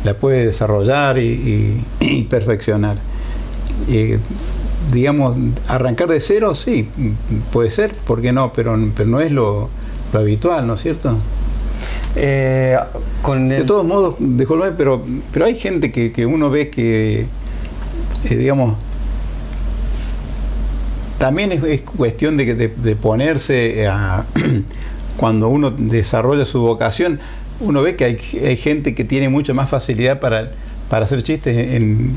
la 0.04 0.14
puede 0.14 0.46
desarrollar 0.46 1.18
y, 1.18 1.82
perfeccionar. 2.30 2.96
digamos, 4.92 5.36
arrancar 5.68 6.08
de 6.08 6.20
cero, 6.20 6.54
sí, 6.54 6.88
puede 7.52 7.70
ser, 7.70 7.92
¿por 7.94 8.20
qué 8.20 8.32
no? 8.32 8.52
Pero, 8.52 8.78
pero 8.94 9.08
no 9.08 9.20
es 9.20 9.32
lo, 9.32 9.68
lo 10.12 10.18
habitual, 10.18 10.66
¿no 10.66 10.74
es 10.74 10.80
cierto? 10.80 11.16
Eh, 12.16 12.78
de 13.48 13.64
todos 13.64 13.84
modos, 13.84 14.16
pero, 14.76 15.02
pero 15.32 15.46
hay 15.46 15.58
gente 15.58 15.90
que, 15.90 16.26
uno 16.26 16.50
ve 16.50 16.70
que, 16.70 17.26
eh, 18.24 18.36
digamos, 18.36 18.76
también 21.18 21.52
es, 21.52 21.80
cuestión 21.82 22.36
de, 22.36 22.54
de, 22.54 22.96
ponerse 22.96 23.86
a, 23.88 24.24
cuando 25.16 25.48
uno 25.48 25.70
desarrolla 25.70 26.44
su 26.44 26.60
vocación, 26.60 27.18
uno 27.60 27.82
ve 27.82 27.96
que 27.96 28.04
hay, 28.04 28.56
gente 28.56 28.94
que 28.94 29.04
tiene 29.04 29.28
mucha 29.28 29.54
más 29.54 29.70
facilidad 29.70 30.20
para, 30.20 30.52
para 30.88 31.04
hacer 31.04 31.22
chistes 31.22 31.56
en, 31.56 32.16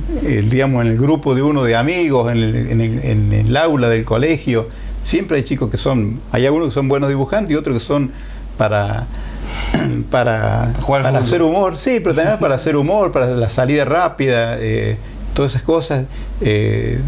digamos, 0.50 0.86
en 0.86 0.92
el 0.92 0.98
grupo 0.98 1.34
de 1.34 1.42
uno 1.42 1.64
de 1.64 1.76
amigos, 1.76 2.32
en 2.32 2.38
el, 2.38 2.82
en 2.82 3.34
el 3.34 3.58
aula 3.58 3.90
del 3.90 4.04
colegio. 4.04 4.68
Siempre 5.04 5.38
hay 5.38 5.44
chicos 5.44 5.72
que 5.72 5.78
son, 5.78 6.20
hay 6.32 6.46
algunos 6.46 6.70
que 6.70 6.74
son 6.74 6.88
buenos 6.88 7.10
dibujantes 7.10 7.52
y 7.52 7.56
otros 7.56 7.78
que 7.78 7.84
son 7.84 8.12
para 8.58 9.08
para, 10.12 10.74
para 10.88 11.20
hacer 11.20 11.42
humor, 11.42 11.78
sí, 11.78 12.00
pero 12.02 12.16
también 12.16 12.40
para 12.40 12.56
hacer 12.56 12.76
humor, 12.76 13.12
para 13.12 13.28
la 13.28 13.50
salida 13.50 13.86
rápida, 13.86 14.58
eh, 14.60 14.98
todas 15.34 15.52
esas 15.52 15.64
cosas. 15.64 16.06
Eh, 16.42 17.00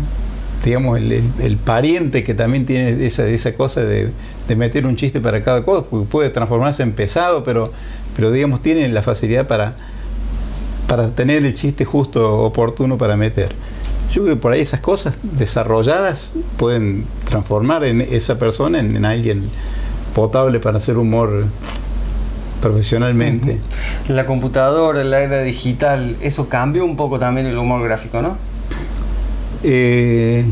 digamos, 0.63 0.99
el, 0.99 1.57
pariente 1.63 2.23
que 2.23 2.33
también 2.33 2.65
tiene 2.65 3.05
esa, 3.05 3.27
esa 3.27 3.53
cosa 3.53 3.81
de, 3.81 4.11
meter 4.55 4.85
un 4.85 4.95
chiste 4.95 5.21
para 5.21 5.43
cada 5.43 5.63
cosa, 5.63 5.85
porque 5.89 6.07
puede 6.09 6.29
transformarse 6.31 6.83
en 6.83 6.91
pesado, 6.93 7.43
pero, 7.43 7.71
pero 8.15 8.31
digamos, 8.31 8.61
tiene 8.61 8.87
la 8.89 9.01
facilidad 9.01 9.47
para, 9.47 9.75
para 10.87 11.07
tener 11.09 11.45
el 11.45 11.53
chiste 11.53 11.85
justo, 11.85 12.39
oportuno 12.43 12.97
para 12.97 13.15
meter. 13.15 13.53
Yo 14.11 14.23
creo 14.23 14.35
que 14.35 14.41
por 14.41 14.53
ahí 14.53 14.61
esas 14.61 14.79
cosas 14.79 15.19
desarrolladas 15.21 16.31
pueden 16.57 17.05
transformar 17.25 17.83
en 17.83 18.01
esa 18.01 18.39
persona 18.39 18.79
en 18.79 19.05
alguien 19.05 19.47
potable 20.15 20.59
para 20.59 20.77
hacer 20.77 20.97
humor 20.97 21.45
profesionalmente. 22.61 23.59
La 24.07 24.25
computadora, 24.25 25.03
la 25.03 25.21
era 25.21 25.41
digital, 25.41 26.15
eso 26.21 26.49
cambió 26.49 26.85
un 26.85 26.95
poco 26.95 27.19
también 27.19 27.47
el 27.47 27.57
humor 27.57 27.83
gráfico, 27.83 28.21
¿no? 28.21 28.37
Eh, 29.63 30.45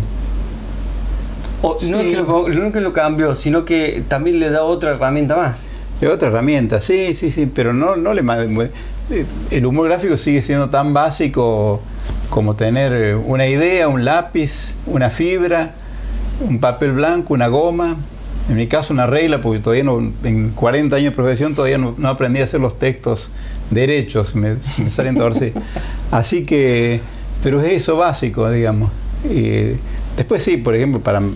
no, 1.64 2.00
es 2.00 2.10
que 2.10 2.16
lo, 2.16 2.48
no 2.50 2.72
que 2.72 2.82
lo 2.82 2.94
cambió, 2.94 3.36
sino 3.36 3.66
que 3.66 4.04
también 4.08 4.40
le 4.40 4.50
da 4.50 4.64
otra 4.64 4.92
herramienta 4.92 5.36
más. 5.36 5.58
otra 6.08 6.30
herramienta, 6.30 6.80
sí, 6.80 7.14
sí, 7.14 7.32
sí, 7.32 7.46
pero 7.46 7.74
no, 7.74 7.96
no 7.96 8.14
le 8.14 8.22
eh, 9.10 9.26
el 9.52 9.66
humor 9.66 9.88
gráfico 9.88 10.18
sigue 10.18 10.42
siendo 10.42 10.70
tan 10.70 10.94
básico 10.94 11.82
como 12.30 12.56
tener 12.56 13.16
una 13.16 13.48
idea, 13.48 13.88
un 13.88 14.04
lápiz, 14.06 14.76
una 14.86 15.10
fibra, 15.10 15.72
un 16.42 16.60
papel 16.60 16.92
blanco, 16.92 17.34
una 17.34 17.48
goma, 17.48 17.98
en 18.50 18.56
mi 18.56 18.68
caso 18.68 18.94
una 18.94 19.08
regla, 19.08 19.42
porque 19.42 19.60
todavía 19.60 19.84
no, 19.84 20.00
en 20.24 20.50
40 20.50 20.96
años 20.96 21.12
de 21.12 21.16
profesión 21.16 21.54
todavía 21.54 21.78
no, 21.78 21.96
aprendí 22.08 22.40
a 22.40 22.46
hacer 22.46 22.62
los 22.62 22.80
textos 22.80 23.32
derechos, 23.72 24.36
me, 24.36 24.56
salen 24.90 25.16
torcidos. 25.16 25.62
Así 26.12 26.46
que, 26.46 27.02
pero 27.44 27.62
es 27.62 27.84
eso 27.84 27.98
básico, 27.98 28.50
digamos. 28.50 28.92
después 30.16 30.44
sí, 30.44 30.58
por 30.58 30.76
ejemplo, 30.76 31.02
para, 31.02 31.20
mm, 31.20 31.34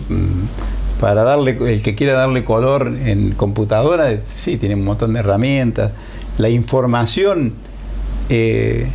para 1.00 1.22
darle, 1.22 1.58
el 1.72 1.82
que 1.82 1.94
quiera 1.94 2.14
darle 2.14 2.44
color 2.44 2.92
en 3.04 3.32
computadora, 3.32 4.18
sí, 4.26 4.56
tiene 4.56 4.74
un 4.74 4.84
montón 4.84 5.12
de 5.12 5.20
herramientas. 5.20 5.92
La 6.38 6.48
información 6.48 7.52
eh, 8.28 8.86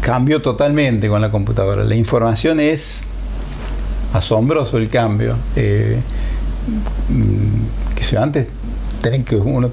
cambió 0.00 0.42
totalmente 0.42 1.08
con 1.08 1.20
la 1.20 1.30
computadora. 1.30 1.84
La 1.84 1.94
información 1.94 2.60
es 2.60 3.02
asombroso 4.12 4.76
el 4.76 4.88
cambio. 4.88 5.36
Eh, 5.56 5.98
Mm, 7.08 7.94
que 7.96 8.16
antes 8.18 8.46
tenés 9.00 9.24
que 9.24 9.36
uno 9.36 9.70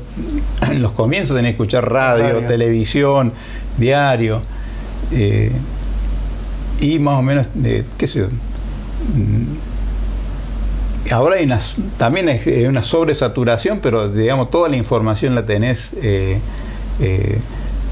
en 0.62 0.82
los 0.82 0.94
comienzos 0.94 1.36
tenés 1.36 1.56
que 1.56 1.64
escuchar 1.64 1.92
radio, 1.92 2.44
televisión, 2.48 3.34
diario 3.78 4.42
eh, 5.12 5.52
y 6.80 7.00
más 7.00 7.20
o 7.20 7.22
menos 7.22 7.50
qué 7.98 8.08
sé 8.08 8.20
yo 8.20 8.28
mm, 8.28 8.32
ahora 11.12 11.36
hay 11.38 11.46
una, 11.46 11.60
también 11.98 12.30
hay 12.30 12.66
una 12.66 12.84
sobresaturación 12.84 13.80
pero 13.82 14.10
digamos 14.10 14.50
toda 14.50 14.70
la 14.70 14.78
información 14.78 15.36
la 15.36 15.46
tenés 15.46 15.94
eh, 16.02 16.40
eh, 17.00 17.40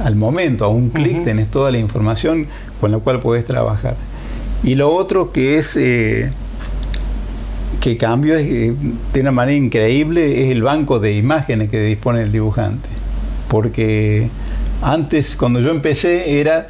al 0.04 0.16
momento 0.16 0.66
a 0.66 0.68
un 0.70 0.90
clic 0.90 1.24
tenés 1.24 1.50
toda 1.50 1.70
la 1.72 1.78
información 1.78 2.48
con 2.82 2.92
la 2.92 2.98
cual 3.00 3.22
podés 3.22 3.46
trabajar. 3.46 3.96
Y 4.62 4.76
lo 4.76 4.94
otro 4.94 5.32
que 5.32 5.58
es 5.58 5.78
que 7.86 7.98
cambio 7.98 8.36
de 8.36 8.74
una 9.22 9.30
manera 9.30 9.56
increíble 9.56 10.46
es 10.46 10.52
el 10.52 10.64
banco 10.64 11.00
de 11.00 11.14
imágenes 11.14 11.70
que 11.70 11.80
dispone 11.80 12.24
el 12.24 12.32
dibujante. 12.32 12.90
Porque 13.48 14.28
antes, 14.82 15.36
cuando 15.36 15.60
yo 15.60 15.70
empecé, 15.70 16.40
era 16.40 16.68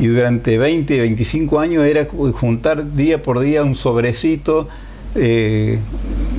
y 0.00 0.08
durante 0.08 0.58
20, 0.58 0.98
25 0.98 1.60
años 1.60 1.84
era 1.84 2.08
juntar 2.32 2.96
día 2.96 3.22
por 3.22 3.38
día 3.38 3.62
un 3.62 3.76
sobrecito, 3.76 4.66
eh, 5.14 5.78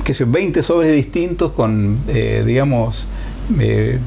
que 0.04 0.12
sé, 0.12 0.26
20 0.26 0.60
sobres 0.62 0.94
distintos 0.94 1.52
con, 1.52 1.96
eh, 2.08 2.42
digamos, 2.44 3.06
eh, 3.58 3.98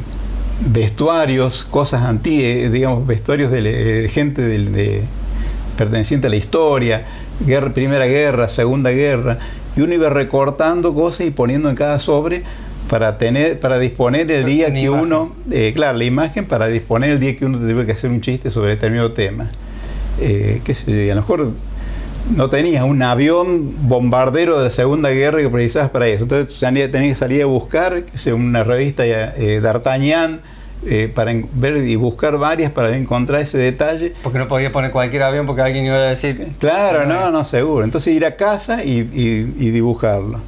vestuarios, 0.71 1.63
cosas 1.63 2.03
antiguas, 2.03 2.71
digamos, 2.71 3.07
vestuarios 3.07 3.51
de, 3.51 4.07
gente 4.13 4.43
de, 4.43 5.01
perteneciente 5.75 6.27
a 6.27 6.29
la 6.29 6.35
historia, 6.35 7.05
Primera 7.73 8.05
Guerra, 8.05 8.47
Segunda 8.47 8.91
Guerra, 8.91 9.39
y 9.75 9.81
uno 9.81 9.93
iba 9.93 10.09
recortando 10.09 10.93
cosas 10.93 11.27
y 11.27 11.31
poniendo 11.31 11.69
en 11.69 11.75
cada 11.75 11.99
sobre 11.99 12.43
para 12.89 13.17
tener 13.17 13.59
para 13.59 13.79
disponer 13.79 14.29
el 14.31 14.45
día 14.45 14.73
que 14.73 14.89
uno 14.89 15.33
eh, 15.49 15.71
claro 15.73 15.97
la 15.97 16.03
imagen 16.03 16.45
para 16.45 16.67
disponer 16.67 17.11
el 17.11 17.19
día 17.19 17.37
que 17.37 17.45
uno 17.45 17.57
debe 17.59 17.85
que 17.85 17.93
hacer 17.93 18.09
un 18.09 18.21
chiste 18.21 18.49
sobre 18.49 18.71
determinado 18.71 19.11
tema. 19.11 19.49
Eh, 20.19 20.61
qué 20.63 20.75
sé 20.75 21.11
a 21.11 21.15
lo 21.15 21.21
mejor 21.21 21.51
no 22.35 22.49
tenías 22.49 22.83
un 22.83 23.01
avión 23.01 23.73
bombardero 23.87 24.57
de 24.57 24.65
la 24.65 24.69
Segunda 24.69 25.09
Guerra 25.09 25.39
que 25.39 25.49
precisabas 25.49 25.89
para 25.89 26.07
eso. 26.07 26.23
Entonces 26.23 26.59
tenías 26.59 26.91
que 26.91 27.15
salir 27.15 27.41
a 27.41 27.45
buscar 27.45 28.03
que 28.03 28.17
sea 28.17 28.35
una 28.35 28.63
revista 28.63 29.03
eh, 29.05 29.59
D'Artagnan 29.61 30.41
eh, 30.85 31.11
para 31.13 31.33
ver 31.53 31.77
y 31.77 31.95
buscar 31.95 32.37
varias 32.37 32.71
para 32.71 32.95
encontrar 32.95 33.41
ese 33.41 33.57
detalle. 33.57 34.13
Porque 34.23 34.39
no 34.39 34.47
podía 34.47 34.71
poner 34.71 34.91
cualquier 34.91 35.23
avión 35.23 35.45
porque 35.45 35.61
alguien 35.61 35.85
iba 35.85 35.95
a 35.95 35.99
decir. 35.99 36.53
Claro, 36.59 37.05
no, 37.05 37.31
no, 37.31 37.43
seguro. 37.43 37.83
Entonces 37.83 38.13
ir 38.13 38.25
a 38.25 38.35
casa 38.35 38.83
y, 38.83 39.09
y 39.13 39.71
dibujarlo. 39.71 40.39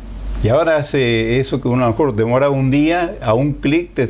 Y 0.43 0.49
ahora 0.49 0.75
hace 0.75 1.39
eso 1.39 1.59
que 1.61 1.69
uno 1.69 1.83
a 1.83 1.85
lo 1.87 1.93
mejor 1.93 2.13
demora 2.15 2.49
un 2.49 2.69
día, 2.69 3.15
a 3.21 3.33
un 3.33 3.53
clic 3.53 3.93
te, 3.93 4.09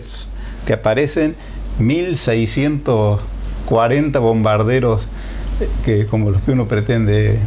te 0.65 0.73
aparecen 0.73 1.35
1640 1.77 4.17
bombarderos 4.17 5.07
eh, 5.61 5.69
que, 5.85 6.07
como 6.07 6.31
los 6.31 6.41
que 6.41 6.49
uno 6.51 6.65
pretende 6.65 7.37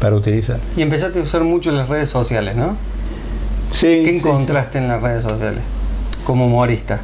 para 0.00 0.16
utilizar. 0.16 0.58
Y 0.76 0.82
empezaste 0.82 1.20
a 1.20 1.22
usar 1.22 1.44
mucho 1.44 1.70
las 1.70 1.88
redes 1.88 2.10
sociales, 2.10 2.56
¿no? 2.56 2.76
Sí. 3.70 4.02
¿Qué 4.04 4.16
encontraste 4.16 4.78
en 4.78 4.88
las 4.88 5.00
redes 5.00 5.22
sociales 5.22 5.62
como 6.24 6.46
humorista? 6.46 6.98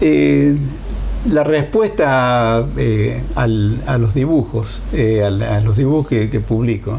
Eh, 0.00 0.56
la 1.30 1.42
respuesta 1.42 2.64
eh, 2.76 3.20
a 3.34 3.46
los 3.98 4.14
dibujos, 4.14 4.80
a, 4.94 5.60
los 5.60 5.76
dibujos 5.76 6.08
que, 6.08 6.40
publico, 6.40 6.98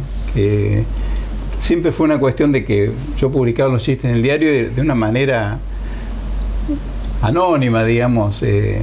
siempre 1.59 1.91
fue 1.91 2.05
una 2.05 2.19
cuestión 2.19 2.51
de 2.51 2.63
que 2.63 2.91
yo 3.17 3.31
publicaba 3.31 3.71
los 3.71 3.83
chistes 3.83 4.05
en 4.05 4.17
el 4.17 4.23
diario 4.23 4.71
de, 4.71 4.81
una 4.81 4.95
manera 4.95 5.59
anónima, 7.21 7.83
digamos, 7.83 8.41
eh, 8.43 8.81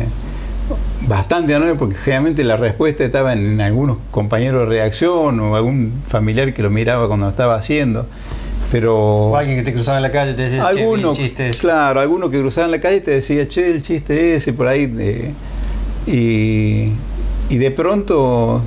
bastante 1.07 1.55
anónima, 1.55 1.77
porque 1.77 1.95
generalmente 1.95 2.45
la 2.45 2.57
respuesta 2.57 3.05
estaba 3.05 3.33
en, 3.33 3.61
algunos 3.61 3.99
compañeros 4.11 4.63
de 4.69 4.77
reacción 4.77 5.41
o 5.41 5.57
algún 5.57 5.93
familiar 6.07 6.53
que 6.53 6.63
lo 6.63 6.71
miraba 6.71 7.07
cuando 7.07 7.29
estaba 7.29 7.57
haciendo. 7.57 8.07
Pero 8.75 8.97
o 8.97 9.37
alguien 9.37 9.59
que 9.59 9.63
te 9.63 9.73
cruzaba 9.73 9.99
en 9.99 10.03
la 10.03 10.11
calle 10.11 10.35
te 10.35 10.43
decía, 10.43 10.67
alguno, 10.67 11.13
che, 11.13 11.33
Claro, 11.61 12.01
alguno 12.01 12.29
que 12.29 12.41
cruzaba 12.41 12.65
en 12.65 12.73
la 12.73 12.81
calle 12.81 13.03
te 13.03 13.13
decía, 13.13 13.49
che, 13.49 13.71
el 13.71 13.83
chiste 13.83 14.35
ese, 14.35 14.53
por 14.53 14.67
ahí. 14.67 14.93
Eh, 14.99 15.33
y, 16.09 17.55
y 17.55 17.59
de 17.59 17.71
pronto 17.71 18.63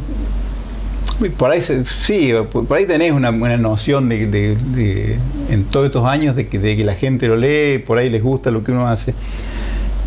por 1.37 1.51
ahí, 1.51 1.59
sí, 1.59 2.31
por 2.53 2.77
ahí 2.77 2.85
tenés 2.85 3.11
una, 3.11 3.31
buena 3.31 3.57
noción 3.57 4.07
de, 4.07 5.17
en 5.49 5.63
todos 5.65 5.87
estos 5.87 6.05
años 6.05 6.37
de 6.37 6.47
que, 6.47 6.57
de 6.57 6.77
que 6.77 6.85
la 6.85 6.95
gente 6.95 7.27
lo 7.27 7.35
lee, 7.35 7.79
por 7.79 7.97
ahí 7.97 8.09
les 8.09 8.23
gusta 8.23 8.49
lo 8.49 8.63
que 8.63 8.71
uno 8.71 8.87
hace. 8.87 9.13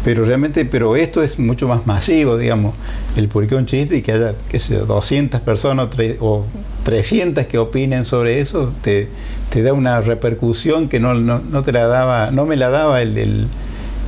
Pero 0.04 0.25
realmente, 0.25 0.64
pero 0.64 0.97
esto 0.97 1.23
es 1.23 1.38
mucho 1.38 1.69
más 1.69 1.87
masivo, 1.87 2.38
digamos, 2.38 2.75
el 3.16 3.28
publicar 3.28 3.59
un 3.59 3.66
chiste 3.66 3.97
y 3.97 4.02
que 4.02 4.12
haya, 4.12 4.35
qué 4.49 4.59
sé, 4.59 4.76
200 4.76 5.40
personas 5.42 5.88
o, 6.21 6.45
300 6.85 7.47
que 7.47 7.59
opinen 7.59 8.06
sobre 8.06 8.41
eso, 8.41 8.73
te, 8.82 9.08
te 9.50 9.63
da 9.63 9.75
una 9.75 10.00
repercusión 10.00 10.89
que 10.89 11.00
no, 11.00 11.13
no, 11.15 11.41
no, 11.41 11.63
te 11.63 11.73
la 11.73 11.86
daba, 11.86 12.30
no 12.30 12.47
me 12.47 12.56
la 12.56 12.71
daba 12.71 13.02
el, 13.02 13.19
el 13.19 13.47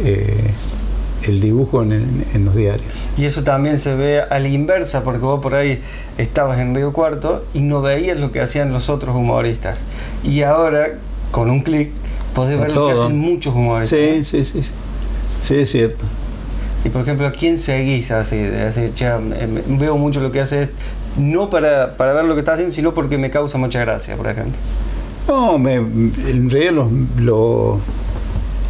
eh, 0.03 0.51
el 1.25 1.41
dibujo 1.41 1.83
en, 1.83 2.45
los 2.45 2.55
diarios. 2.55 2.93
Y 3.17 3.25
eso 3.25 3.45
también 3.45 3.79
se 3.79 3.95
ve 3.95 4.21
a 4.21 4.39
la 4.39 4.49
inversa, 4.49 5.05
porque 5.05 5.21
vos 5.21 5.41
por 5.41 5.55
ahí 5.55 5.81
estabas 6.19 6.59
en 6.59 6.75
Río 6.75 6.93
Cuarto 6.93 7.45
y 7.55 7.61
no 7.61 7.83
veías 7.83 8.19
lo 8.19 8.33
que 8.33 8.41
hacían 8.41 8.73
los 8.73 8.91
otros 8.91 9.15
humoristas. 9.15 9.79
Y 10.25 10.43
ahora, 10.43 10.99
con 11.31 11.51
un 11.51 11.61
clic, 11.63 11.91
podés 12.35 12.59
ver 12.59 12.73
lo 12.73 12.89
que 12.89 12.93
hacen 12.93 13.19
muchos 13.19 13.55
humoristas. 13.55 13.99
Sí, 13.99 14.25
sí, 14.25 14.45
sí, 14.45 14.63
sí. 14.63 14.71
Es 15.51 15.71
cierto. 15.71 16.05
Y 16.85 16.89
por 16.89 17.03
ejemplo, 17.03 17.27
¿a 17.27 17.33
quién 17.33 17.59
seguís 17.59 18.11
así? 18.11 18.41
veo 19.69 19.97
mucho 19.97 20.21
lo 20.21 20.33
que 20.33 20.41
hace, 20.41 20.71
no 21.17 21.49
para, 21.49 21.97
para 21.97 22.13
ver 22.13 22.25
lo 22.25 22.35
que 22.35 22.41
está 22.41 22.55
haciendo, 22.55 22.75
sino 22.75 22.93
porque 22.93 23.19
me 23.19 23.31
causa 23.31 23.59
mucha 23.59 23.81
gracia, 23.81 24.17
por 24.17 24.27
ejemplo. 24.27 24.55
No, 25.29 25.59
me, 25.59 25.75
en 25.75 26.51
realidad 26.51 26.85
los 27.19 27.79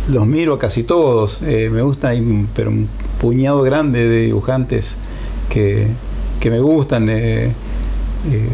los 0.09 0.27
miro 0.27 0.59
casi 0.59 0.83
todos. 0.83 1.41
Eh, 1.43 1.71
me 1.73 1.83
gusta, 1.83 2.13
pero 2.55 2.71
un 2.71 2.89
puñado 3.21 3.63
grande 3.63 4.09
de 4.09 4.23
dibujantes 4.23 4.97
que, 5.49 5.87
me 6.45 6.61
gustan. 6.61 7.09
Eh, 7.09 7.53
eh, 8.31 8.49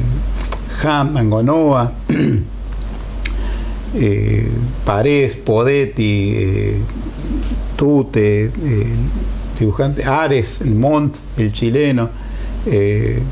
Ham, 0.83 1.17
Angonoa, 1.17 1.93
eh, 3.95 4.49
Parés, 4.85 5.37
Podetti, 5.37 6.75
Tute, 7.79 8.51
dibujante, 9.59 10.05
Ares, 10.05 10.63
Mont, 10.67 11.15
el 11.37 11.53
chileno, 11.53 12.11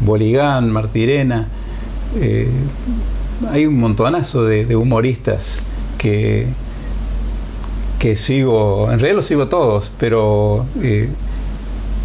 Boligán, 0.01 0.71
Martirena. 0.71 1.47
hay 3.51 3.67
un 3.67 3.79
montonazo 3.79 4.45
de 4.45 4.77
humoristas 4.77 5.63
que, 5.99 6.47
que 7.99 8.17
sigo, 8.17 8.85
en 8.91 8.99
realidad 8.99 9.17
los 9.17 9.27
sigo 9.27 9.49
todos, 9.49 9.91
pero 9.99 10.67
eh, 10.83 11.09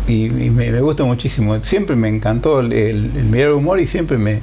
y, 0.07 0.29
me, 0.29 0.79
gusta 0.81 1.03
muchísimo. 1.03 1.63
Siempre 1.63 1.95
me 1.95 2.09
encantó 2.09 2.59
el, 2.59 2.73
el, 2.73 3.03
mirar 3.25 3.53
humor 3.53 3.79
y 3.79 3.87
siempre 3.87 4.17
me, 4.17 4.39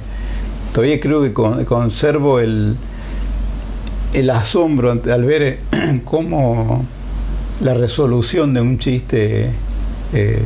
todavía 0.73 0.99
creo 0.99 1.21
que 1.21 1.33
conservo 1.33 2.39
el, 2.39 2.75
el 4.13 4.29
asombro 4.29 4.91
al 4.91 5.25
ver 5.25 5.59
cómo 6.05 6.85
la 7.61 7.73
resolución 7.73 8.53
de 8.53 8.61
un 8.61 8.79
chiste, 8.79 9.49
eh, 10.13 10.41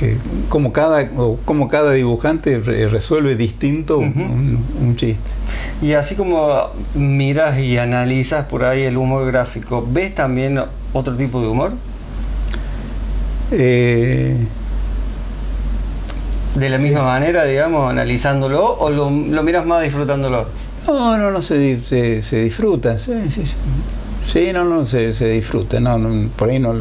eh, 0.00 0.18
como, 0.48 0.72
cada, 0.72 1.08
como 1.44 1.68
cada 1.68 1.92
dibujante 1.92 2.58
resuelve 2.58 3.36
distinto 3.36 3.98
un 3.98 4.94
chiste. 4.96 5.30
Y 5.82 5.92
así 5.92 6.14
como 6.14 6.70
miras 6.94 7.58
y 7.58 7.76
analizas 7.78 8.46
por 8.46 8.64
ahí 8.64 8.82
el 8.82 8.96
humor 8.96 9.26
gráfico, 9.26 9.86
¿ves 9.86 10.14
también 10.14 10.60
otro 10.92 11.14
tipo 11.16 11.40
de 11.40 11.48
humor? 11.48 11.72
Eh, 13.52 14.36
¿De 16.54 16.70
la 16.70 16.78
misma 16.78 17.02
manera, 17.02 17.44
digamos, 17.44 17.90
analizándolo 17.90 18.78
o 18.78 18.88
lo, 18.88 19.10
miras 19.10 19.66
más 19.66 19.82
disfrutándolo? 19.82 20.46
No, 20.86 21.18
no, 21.18 21.30
no, 21.30 21.42
se, 21.42 22.22
se, 22.22 22.40
disfruta, 22.40 22.98
sí, 22.98 23.12
sí, 23.28 23.44
sí. 23.44 23.56
No, 24.52 24.64
no, 24.64 24.86
se, 24.86 25.14
se 25.14 25.28
disfruta, 25.30 25.80
no, 25.80 25.98
por 26.36 26.50
ahí 26.50 26.58
no, 26.58 26.74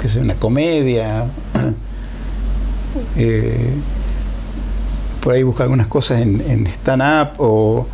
que 0.00 0.08
sea 0.08 0.22
una 0.22 0.34
comedia. 0.34 1.26
Eh, 3.16 3.70
por 5.22 5.34
ahí 5.34 5.44
busca 5.44 5.62
algunas 5.62 5.86
cosas 5.86 6.22
en, 6.22 6.42
en 6.48 6.66
stand-up 6.66 7.34
o 7.38 7.86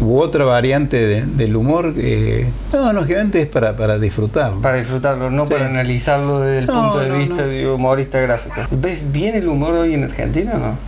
u 0.00 0.18
otra 0.18 0.44
variante 0.44 1.24
del 1.24 1.56
humor, 1.56 1.94
eh, 1.96 2.48
no, 2.72 2.92
lógicamente 2.92 3.40
es 3.40 3.48
para, 3.48 3.76
para 3.76 3.98
disfrutarlo. 3.98 4.60
Para 4.60 4.76
disfrutarlo, 4.76 5.30
no 5.30 5.44
para 5.44 5.66
analizarlo 5.66 6.40
desde 6.40 6.58
el 6.58 6.66
punto 6.66 6.98
de 6.98 7.10
vista 7.10 7.46
de 7.46 7.70
humorista 7.70 8.20
gráfico. 8.20 8.56
¿Ves 8.72 9.00
bien 9.10 9.36
el 9.36 9.48
humor 9.48 9.72
hoy 9.72 9.94
en 9.94 10.04
Argentina 10.04 10.52
o 10.54 10.58
no? 10.58 10.78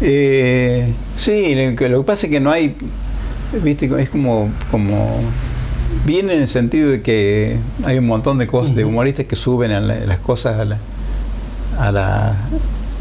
Eh, 0.00 0.92
sí, 1.16 1.54
lo 1.54 1.76
que 1.76 2.04
pasa 2.04 2.26
es 2.26 2.32
que 2.32 2.40
no 2.40 2.50
hay, 2.50 2.74
viste, 3.62 3.88
es 4.00 4.10
como, 4.10 4.50
como 4.70 5.20
bien 6.06 6.30
en 6.30 6.40
el 6.40 6.48
sentido 6.48 6.90
de 6.90 7.02
que 7.02 7.56
hay 7.84 7.98
un 7.98 8.06
montón 8.06 8.38
de 8.38 8.46
cosas, 8.46 8.74
de 8.74 8.84
humoristas 8.84 9.26
que 9.26 9.36
suben 9.36 9.70
las 10.06 10.18
cosas 10.18 10.60
a, 10.60 10.64
la, 10.64 10.78
a, 11.78 11.92
la, 11.92 12.36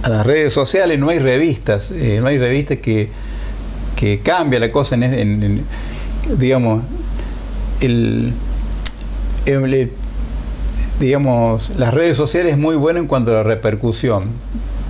a, 0.04 0.10
las 0.10 0.26
redes 0.26 0.54
sociales, 0.54 1.00
no 1.00 1.10
hay 1.10 1.20
revistas, 1.20 1.92
eh, 1.92 2.20
no 2.22 2.28
hay 2.28 2.38
revistas 2.38 2.80
que 2.80 3.10
que 4.00 4.20
cambia 4.20 4.62
la 4.62 4.72
cosa 4.72 4.96
en, 4.96 5.62
digamos, 6.38 6.84
el, 7.82 8.32
digamos, 11.02 11.72
las 11.78 11.94
redes 11.94 12.16
sociales 12.16 12.54
es 12.54 12.58
muy 12.58 12.78
bueno 12.78 13.02
en 13.02 13.08
cuanto 13.08 13.32
a 13.32 13.34
la 13.36 13.44
repercusión, 13.44 14.30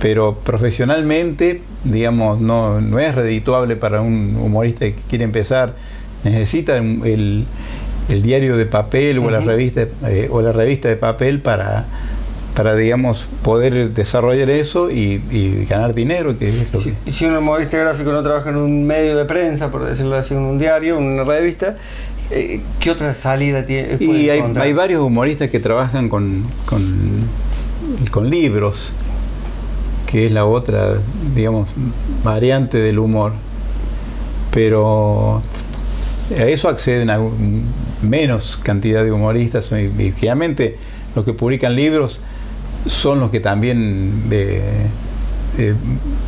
pero 0.00 0.36
profesionalmente, 0.36 1.60
digamos, 1.82 2.40
no, 2.40 2.80
no 2.80 3.00
es 3.00 3.12
redituable 3.16 3.74
para 3.74 4.00
un 4.00 4.36
humorista 4.40 4.86
que 4.86 4.94
quiere 5.08 5.24
empezar, 5.24 5.74
necesita 6.22 6.76
el, 6.76 7.46
el 8.08 8.22
diario 8.22 8.56
de 8.56 8.66
papel 8.66 9.18
o, 9.18 9.30
la 9.30 9.40
revista, 9.40 9.86
eh, 10.06 10.28
o 10.30 10.40
la 10.42 10.52
revista 10.52 10.88
de 10.88 10.96
papel 10.96 11.40
para, 11.40 11.84
para 12.54 12.74
digamos, 12.74 13.28
poder 13.42 13.90
desarrollar 13.90 14.50
eso 14.50 14.90
y, 14.90 15.20
ganar 15.68 15.94
dinero. 15.94 16.36
Que 16.36 16.48
es 16.48 16.68
si, 16.78 16.94
si, 17.10 17.26
un 17.26 17.36
humorista 17.36 17.78
gráfico 17.78 18.10
no 18.12 18.22
trabaja 18.22 18.50
en 18.50 18.56
un 18.56 18.86
medio 18.86 19.16
de 19.16 19.24
prensa, 19.24 19.70
por 19.70 19.84
decirlo 19.84 20.16
así, 20.16 20.34
en 20.34 20.40
un 20.40 20.58
diario, 20.58 20.98
en 20.98 21.04
una 21.04 21.24
revista, 21.24 21.76
eh, 22.30 22.60
¿qué 22.78 22.90
otra 22.90 23.12
salida 23.14 23.64
tiene? 23.66 23.96
Y 23.98 24.30
hay, 24.30 24.42
hay, 24.56 24.72
varios 24.72 25.02
humoristas 25.02 25.50
que 25.50 25.58
trabajan 25.58 26.08
con, 26.08 26.44
con, 26.64 26.82
con 28.10 28.30
libros, 28.30 28.92
que 30.06 30.26
es 30.26 30.32
la 30.32 30.44
otra, 30.44 30.94
digamos, 31.34 31.68
variante 32.22 32.78
del 32.78 32.98
humor. 32.98 33.32
Pero 34.52 35.42
a 36.38 36.44
eso 36.44 36.68
acceden 36.68 37.10
a 37.10 37.18
menos 38.02 38.58
cantidad 38.62 39.04
de 39.04 39.12
humoristas 39.12 39.72
y, 39.72 40.02
y 40.02 40.12
generalmente 40.12 40.78
los 41.14 41.24
que 41.24 41.32
publican 41.32 41.74
libros 41.74 42.20
son 42.86 43.20
los 43.20 43.30
que 43.30 43.40
también 43.40 44.24
eh, 44.30 44.62
eh, 45.58 45.74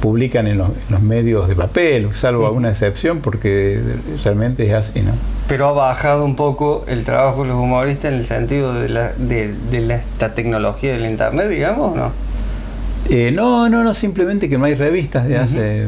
publican 0.00 0.46
en 0.46 0.58
los, 0.58 0.70
medios 1.00 1.48
de 1.48 1.54
papel, 1.54 2.12
salvo 2.12 2.46
alguna 2.46 2.70
excepción, 2.70 3.20
porque 3.20 3.80
realmente 4.24 4.66
es 4.66 4.74
así, 4.74 5.00
¿no? 5.00 5.12
Pero 5.48 5.68
ha 5.68 5.72
bajado 5.72 6.24
un 6.24 6.36
poco 6.36 6.84
el 6.86 7.04
trabajo 7.04 7.42
de 7.42 7.48
los 7.48 7.58
humoristas 7.58 8.12
en 8.12 8.18
el 8.18 8.26
sentido 8.26 8.74
de, 8.74 8.88
la, 8.88 9.12
de, 9.12 9.54
esta 9.94 10.34
tecnología 10.34 10.92
del 10.92 11.06
Internet, 11.06 11.48
digamos, 11.48 11.96
¿no? 11.96 12.10
Eh, 13.10 13.32
no, 13.32 13.68
no, 13.68 13.82
no, 13.82 13.94
simplemente 13.94 14.48
que 14.48 14.58
no 14.58 14.64
hay 14.64 14.74
revistas 14.74 15.26
de 15.26 15.36
hace 15.36 15.86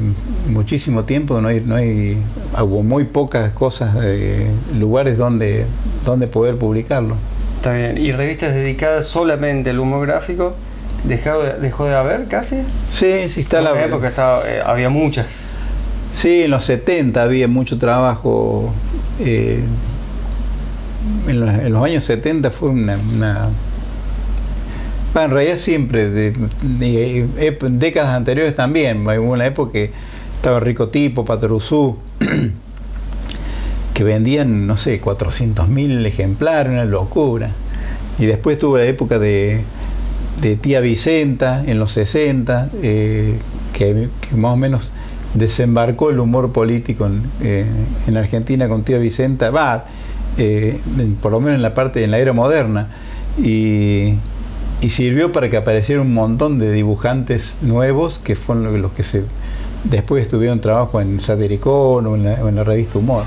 muchísimo 0.48 1.05
tiempo, 1.05 1.40
no 1.40 1.48
hay, 1.48 1.61
no 1.61 1.77
hay, 1.77 2.18
hubo 2.61 2.83
muy 2.83 3.05
pocas 3.05 3.53
cosas, 3.53 3.94
lugares 4.77 5.16
donde, 5.16 5.64
donde 6.05 6.27
poder 6.27 6.57
publicarlo. 6.57 7.16
Está 7.57 7.72
bien. 7.72 7.96
¿Y 7.96 8.12
revistas 8.12 8.53
dedicadas 8.53 9.07
solamente 9.07 9.70
al 9.70 9.79
humor 9.79 10.07
gráfico? 10.07 10.55
¿Dejó 11.05 11.42
de, 11.42 11.55
dejó 11.61 11.87
de 11.87 11.94
haber 11.94 12.27
casi? 12.27 12.57
Sí, 12.90 13.29
sí 13.29 13.40
está 13.40 13.59
en 13.59 13.64
la 13.64 13.85
época 13.85 14.09
estaba, 14.09 14.42
eh, 14.46 14.61
había 14.64 14.88
muchas. 14.88 15.27
Sí, 16.12 16.42
en 16.42 16.50
los 16.50 16.64
70 16.64 17.22
había 17.22 17.48
mucho 17.48 17.79
trabajo. 17.79 18.72
Eh, 19.20 19.61
en, 21.27 21.72
los, 21.72 21.85
años 21.85 22.05
70 22.05 22.50
fue 22.50 22.70
una, 22.70 22.98
en 25.22 25.31
realidad 25.31 25.57
siempre, 25.57 26.11
de, 26.11 26.35
décadas 27.70 28.14
anteriores 28.14 28.57
también. 28.57 29.07
Hubo 29.07 29.33
una 29.33 29.46
época 29.46 29.72
que 29.72 29.90
estaba 30.37 30.61
Rico 30.61 30.88
Tipo, 30.88 31.24
Patrusú, 31.24 31.96
que 33.94 34.05
vendían, 34.05 34.66
no 34.66 34.77
sé, 34.77 35.00
400.000 35.00 36.05
ejemplares, 36.05 36.72
una 36.72 36.85
locura. 36.85 37.50
Y 38.18 38.27
después 38.27 38.59
tuvo 38.59 38.79
la 38.79 38.85
época 38.85 39.18
de, 39.18 39.62
Tía 40.61 40.81
Vicenta 40.81 41.62
en 41.64 41.79
los 41.79 41.92
60, 41.92 42.70
eh, 42.83 43.38
que, 43.72 44.09
más 44.37 44.53
o 44.53 44.57
menos 44.57 44.92
desembarcó 45.35 46.11
el 46.11 46.20
humor 46.20 46.53
político 46.53 47.07
en, 47.07 47.22
eh, 47.42 47.66
Argentina 48.16 48.68
con 48.68 48.83
Tía 48.83 48.98
Vicenta, 48.98 49.50
va, 49.50 49.85
eh, 50.38 50.79
por 51.22 51.33
lo 51.33 51.40
menos 51.40 51.57
en 51.57 51.62
la 51.62 51.74
parte, 51.74 52.03
en 52.05 52.11
la 52.11 52.18
era 52.18 52.33
moderna. 52.33 52.88
Sirvió 54.90 55.32
para 55.32 55.48
que 55.48 55.56
apareciera 55.56 56.02
un 56.02 56.12
montón 56.12 56.58
de 56.58 56.70
dibujantes 56.72 57.56
nuevos 57.62 58.18
que 58.18 58.37
fueron 58.37 58.80
los 58.82 58.92
que 58.92 59.02
se 59.02 59.24
después 59.84 60.28
tuvieron 60.28 60.60
trabajo 60.60 61.00
en 61.00 61.20
Satiricón 61.20 62.06
o 62.06 62.16
en 62.16 62.56
la 62.56 62.64
revista 62.64 62.98
Humor. 62.98 63.24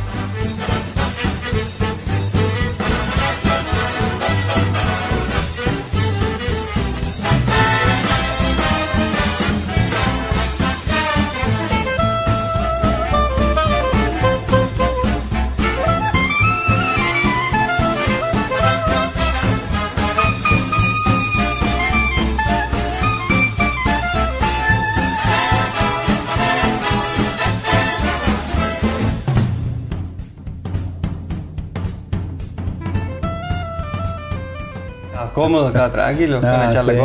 Estaba 35.88 36.06
tranquilo, 36.06 36.38
ah, 36.43 36.56
una 36.63 36.69
charla 36.71 36.93
sí, 36.93 37.00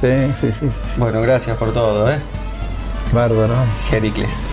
Sí, 0.00 0.32
sí, 0.40 0.52
sí, 0.60 0.70
Bueno, 0.96 1.20
gracias 1.20 1.56
por 1.56 1.72
todo, 1.72 2.10
¿eh? 2.10 2.18
Bárbaro. 3.12 3.54
Jericles. 3.90 4.52